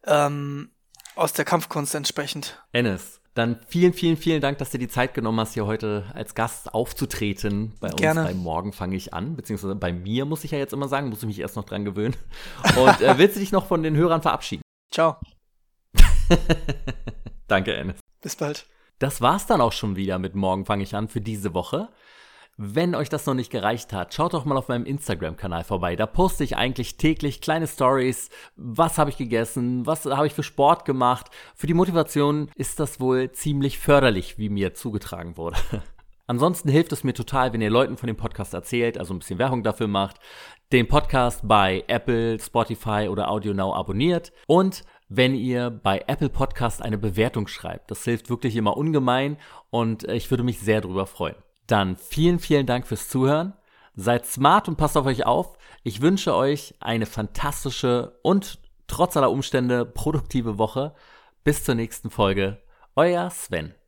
ähm, 0.05 0.71
aus 1.15 1.33
der 1.33 1.45
Kampfkunst 1.45 1.95
entsprechend. 1.95 2.63
Ennis, 2.71 3.19
dann 3.33 3.59
vielen, 3.67 3.93
vielen, 3.93 4.17
vielen 4.17 4.41
Dank, 4.41 4.57
dass 4.57 4.71
du 4.71 4.77
die 4.77 4.87
Zeit 4.87 5.13
genommen 5.13 5.39
hast, 5.39 5.53
hier 5.53 5.65
heute 5.65 6.05
als 6.13 6.35
Gast 6.35 6.73
aufzutreten. 6.73 7.73
Bei 7.79 7.89
uns 7.89 7.97
Gerne. 7.97 8.23
beim 8.23 8.37
Morgen 8.37 8.73
fange 8.73 8.95
ich 8.95 9.13
an, 9.13 9.35
beziehungsweise 9.35 9.75
bei 9.75 9.93
mir 9.93 10.25
muss 10.25 10.43
ich 10.43 10.51
ja 10.51 10.57
jetzt 10.57 10.73
immer 10.73 10.87
sagen, 10.87 11.09
muss 11.09 11.19
ich 11.19 11.27
mich 11.27 11.39
erst 11.39 11.55
noch 11.55 11.65
dran 11.65 11.85
gewöhnen. 11.85 12.15
Und 12.77 13.01
äh, 13.01 13.17
willst 13.17 13.35
du 13.35 13.39
dich 13.39 13.51
noch 13.51 13.67
von 13.67 13.83
den 13.83 13.95
Hörern 13.95 14.21
verabschieden? 14.21 14.61
Ciao. 14.91 15.17
Danke, 17.47 17.73
Ennis. 17.75 17.99
Bis 18.21 18.35
bald. 18.35 18.65
Das 18.99 19.21
war's 19.21 19.47
dann 19.47 19.61
auch 19.61 19.71
schon 19.71 19.95
wieder 19.95 20.19
mit 20.19 20.35
Morgen 20.35 20.65
fange 20.65 20.83
ich 20.83 20.93
an 20.93 21.07
für 21.07 21.21
diese 21.21 21.53
Woche. 21.53 21.87
Wenn 22.57 22.95
euch 22.95 23.07
das 23.07 23.25
noch 23.25 23.33
nicht 23.33 23.49
gereicht 23.49 23.93
hat, 23.93 24.13
schaut 24.13 24.33
doch 24.33 24.43
mal 24.43 24.57
auf 24.57 24.67
meinem 24.67 24.85
Instagram-Kanal 24.85 25.63
vorbei. 25.63 25.95
Da 25.95 26.05
poste 26.05 26.43
ich 26.43 26.57
eigentlich 26.57 26.97
täglich 26.97 27.39
kleine 27.39 27.67
Stories. 27.67 28.29
Was 28.57 28.97
habe 28.97 29.09
ich 29.09 29.15
gegessen? 29.15 29.85
Was 29.85 30.05
habe 30.05 30.27
ich 30.27 30.33
für 30.33 30.43
Sport 30.43 30.83
gemacht? 30.83 31.27
Für 31.55 31.67
die 31.67 31.73
Motivation 31.73 32.51
ist 32.55 32.81
das 32.81 32.99
wohl 32.99 33.31
ziemlich 33.31 33.79
förderlich, 33.79 34.37
wie 34.37 34.49
mir 34.49 34.73
zugetragen 34.73 35.37
wurde. 35.37 35.57
Ansonsten 36.27 36.67
hilft 36.67 36.91
es 36.91 37.05
mir 37.05 37.13
total, 37.13 37.53
wenn 37.53 37.61
ihr 37.61 37.69
Leuten 37.69 37.95
von 37.95 38.07
dem 38.07 38.17
Podcast 38.17 38.53
erzählt, 38.53 38.97
also 38.97 39.13
ein 39.13 39.19
bisschen 39.19 39.39
Werbung 39.39 39.63
dafür 39.63 39.87
macht, 39.87 40.17
den 40.73 40.89
Podcast 40.89 41.47
bei 41.47 41.85
Apple, 41.87 42.37
Spotify 42.39 43.07
oder 43.09 43.31
AudioNow 43.31 43.73
abonniert 43.73 44.33
und 44.45 44.83
wenn 45.09 45.33
ihr 45.35 45.71
bei 45.71 46.03
Apple 46.07 46.29
Podcast 46.29 46.81
eine 46.81 46.97
Bewertung 46.97 47.47
schreibt. 47.47 47.91
Das 47.91 48.03
hilft 48.03 48.29
wirklich 48.29 48.55
immer 48.55 48.77
ungemein 48.77 49.37
und 49.71 50.07
äh, 50.07 50.15
ich 50.15 50.29
würde 50.31 50.43
mich 50.43 50.59
sehr 50.59 50.81
darüber 50.81 51.07
freuen. 51.07 51.35
Dann 51.67 51.97
vielen, 51.97 52.39
vielen 52.39 52.65
Dank 52.65 52.87
fürs 52.87 53.09
Zuhören. 53.09 53.53
Seid 53.95 54.25
smart 54.25 54.67
und 54.67 54.77
passt 54.77 54.95
auf 54.95 55.05
euch 55.05 55.25
auf. 55.25 55.57
Ich 55.83 56.01
wünsche 56.01 56.35
euch 56.35 56.75
eine 56.79 57.05
fantastische 57.05 58.19
und 58.21 58.59
trotz 58.87 59.17
aller 59.17 59.31
Umstände 59.31 59.85
produktive 59.85 60.57
Woche. 60.57 60.93
Bis 61.43 61.63
zur 61.63 61.75
nächsten 61.75 62.09
Folge. 62.09 62.61
Euer 62.95 63.29
Sven. 63.29 63.78